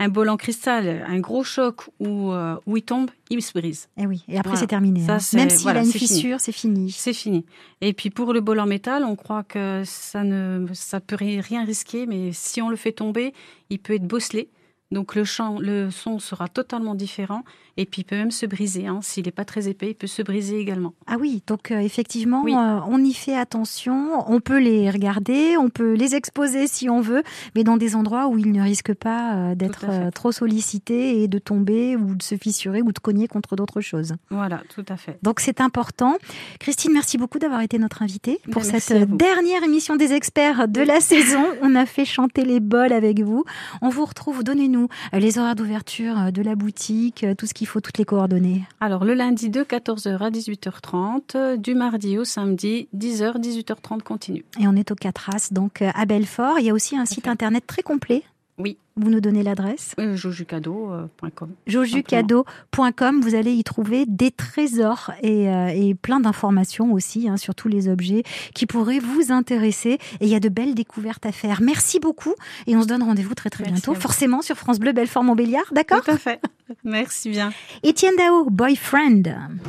Un 0.00 0.08
bol 0.08 0.28
en 0.28 0.36
cristal, 0.36 1.04
un 1.08 1.18
gros 1.18 1.42
choc 1.42 1.82
où, 1.98 2.30
euh, 2.30 2.54
où 2.66 2.76
il 2.76 2.82
tombe, 2.82 3.10
il 3.30 3.42
se 3.42 3.52
brise. 3.52 3.88
Et 3.96 4.06
oui. 4.06 4.24
Et 4.28 4.38
après 4.38 4.50
Voilà. 4.50 4.60
c'est 4.60 4.66
terminé. 4.68 5.00
Ça, 5.04 5.16
hein. 5.16 5.18
Même 5.34 5.50
s'il 5.50 5.62
voilà, 5.62 5.80
a 5.80 5.82
une 5.82 5.90
fissure, 5.92 6.38
c'est 6.40 6.52
fini. 6.52 6.92
C'est 6.92 7.12
fini. 7.12 7.44
Et 7.80 7.92
puis 7.92 8.10
pour 8.10 8.32
le 8.32 8.40
bol 8.40 8.60
en 8.60 8.66
métal, 8.66 9.02
on 9.02 9.16
croit 9.16 9.42
que 9.42 9.82
ça 9.84 10.22
ne 10.22 10.66
ça 10.72 11.00
peut 11.00 11.16
ri- 11.16 11.40
rien 11.40 11.64
risquer, 11.64 12.06
mais 12.06 12.30
si 12.32 12.62
on 12.62 12.68
le 12.68 12.76
fait 12.76 12.92
tomber, 12.92 13.34
il 13.70 13.80
peut 13.80 13.94
être 13.94 14.06
bosselé. 14.06 14.48
Donc 14.90 15.14
le, 15.14 15.24
chant, 15.24 15.58
le 15.60 15.90
son 15.90 16.18
sera 16.18 16.48
totalement 16.48 16.94
différent 16.94 17.42
et 17.76 17.84
puis 17.84 18.00
il 18.02 18.04
peut 18.04 18.16
même 18.16 18.30
se 18.30 18.46
briser. 18.46 18.86
hein. 18.86 19.00
S'il 19.02 19.26
n'est 19.26 19.30
pas 19.32 19.44
très 19.44 19.68
épais, 19.68 19.90
il 19.90 19.94
peut 19.94 20.06
se 20.06 20.22
briser 20.22 20.58
également. 20.58 20.94
Ah 21.06 21.16
oui, 21.20 21.42
donc 21.46 21.70
euh, 21.70 21.78
effectivement, 21.78 22.42
Oui. 22.42 22.54
euh, 22.54 22.80
on 22.88 23.04
y 23.04 23.12
fait 23.12 23.36
attention. 23.36 24.24
On 24.32 24.40
peut 24.40 24.58
les 24.58 24.90
regarder, 24.90 25.56
on 25.58 25.68
peut 25.68 25.92
les 25.92 26.14
exposer 26.14 26.66
si 26.66 26.88
on 26.88 27.00
veut, 27.02 27.22
mais 27.54 27.64
dans 27.64 27.76
des 27.76 27.94
endroits 27.96 28.28
où 28.28 28.38
ils 28.38 28.50
ne 28.50 28.62
risquent 28.62 28.94
pas 28.94 29.34
euh, 29.36 29.54
d'être 29.54 29.84
trop 30.14 30.32
sollicités 30.32 31.22
et 31.22 31.28
de 31.28 31.38
tomber 31.38 31.94
ou 31.96 32.14
de 32.14 32.22
se 32.22 32.36
fissurer 32.36 32.80
ou 32.80 32.90
de 32.92 32.98
cogner 32.98 33.28
contre 33.28 33.56
d'autres 33.56 33.82
choses. 33.82 34.14
Voilà, 34.30 34.62
tout 34.74 34.84
à 34.88 34.96
fait. 34.96 35.18
Donc 35.22 35.40
c'est 35.40 35.60
important. 35.60 36.16
Christine, 36.60 36.92
merci 36.94 37.18
beaucoup 37.18 37.38
d'avoir 37.38 37.60
été 37.60 37.78
notre 37.78 38.02
invitée 38.02 38.40
pour 38.50 38.62
merci 38.64 38.80
cette 38.80 39.10
dernière 39.10 39.62
émission 39.64 39.96
des 39.96 40.14
experts 40.14 40.66
de 40.66 40.80
la 40.80 41.00
saison. 41.12 41.44
On 41.62 41.74
a 41.74 41.84
fait 41.84 42.06
chanter 42.06 42.44
les 42.44 42.60
bols 42.60 42.92
avec 42.94 43.20
vous. 43.20 43.44
On 43.82 43.90
vous 43.90 44.04
retrouve, 44.06 44.42
donnez-nous 44.42 44.77
euh, 45.14 45.18
les 45.18 45.38
horaires 45.38 45.54
d'ouverture 45.54 46.18
euh, 46.18 46.30
de 46.30 46.42
la 46.42 46.54
boutique, 46.54 47.24
euh, 47.24 47.34
tout 47.34 47.46
ce 47.46 47.54
qu'il 47.54 47.66
faut, 47.66 47.80
toutes 47.80 47.98
les 47.98 48.04
coordonnées. 48.04 48.62
Alors 48.80 49.04
le 49.04 49.14
lundi 49.14 49.50
de 49.50 49.62
14h 49.62 50.18
à 50.18 50.30
18h30, 50.30 51.20
euh, 51.34 51.56
du 51.56 51.74
mardi 51.74 52.18
au 52.18 52.24
samedi 52.24 52.88
10h 52.96 53.38
18h30 53.38 54.02
continue. 54.02 54.44
Et 54.60 54.66
on 54.66 54.76
est 54.76 54.90
au 54.90 54.94
4 54.94 55.30
As, 55.34 55.52
donc 55.52 55.82
à 55.82 56.04
Belfort. 56.06 56.58
Il 56.58 56.66
y 56.66 56.70
a 56.70 56.74
aussi 56.74 56.96
un 56.96 57.04
site 57.04 57.28
internet 57.28 57.66
très 57.66 57.82
complet. 57.82 58.22
Oui. 58.58 58.76
Vous 58.96 59.10
nous 59.10 59.20
donnez 59.20 59.44
l'adresse 59.44 59.94
Euh, 60.00 60.16
jojucado.com. 60.16 61.50
jojucado.com. 61.68 63.20
Vous 63.20 63.34
allez 63.34 63.52
y 63.52 63.62
trouver 63.62 64.04
des 64.06 64.30
trésors 64.32 65.12
et, 65.22 65.48
euh, 65.48 65.68
et 65.68 65.94
plein 65.94 66.18
d'informations 66.20 66.92
aussi 66.92 67.28
hein, 67.28 67.36
sur 67.36 67.54
tous 67.54 67.68
les 67.68 67.88
objets 67.88 68.24
qui 68.54 68.66
pourraient 68.66 68.98
vous 68.98 69.30
intéresser. 69.30 69.98
Et 70.20 70.26
il 70.26 70.28
y 70.28 70.34
a 70.34 70.40
de 70.40 70.48
belles 70.48 70.74
découvertes 70.74 71.24
à 71.26 71.32
faire. 71.32 71.60
Merci 71.62 72.00
beaucoup 72.00 72.34
et 72.66 72.76
on 72.76 72.82
se 72.82 72.88
donne 72.88 73.02
rendez-vous 73.04 73.34
très 73.34 73.50
très 73.50 73.64
Merci 73.64 73.82
bientôt, 73.82 73.94
forcément 74.00 74.42
sur 74.42 74.56
France 74.56 74.80
Bleu 74.80 74.92
Belfort 74.92 75.22
Montbéliard, 75.22 75.64
d'accord? 75.72 76.02
Tout 76.02 76.10
à 76.10 76.18
fait. 76.18 76.40
Merci 76.84 77.30
bien. 77.30 77.52
Étienne 77.82 78.14
Dao, 78.16 78.50
Boyfriend. 78.50 79.22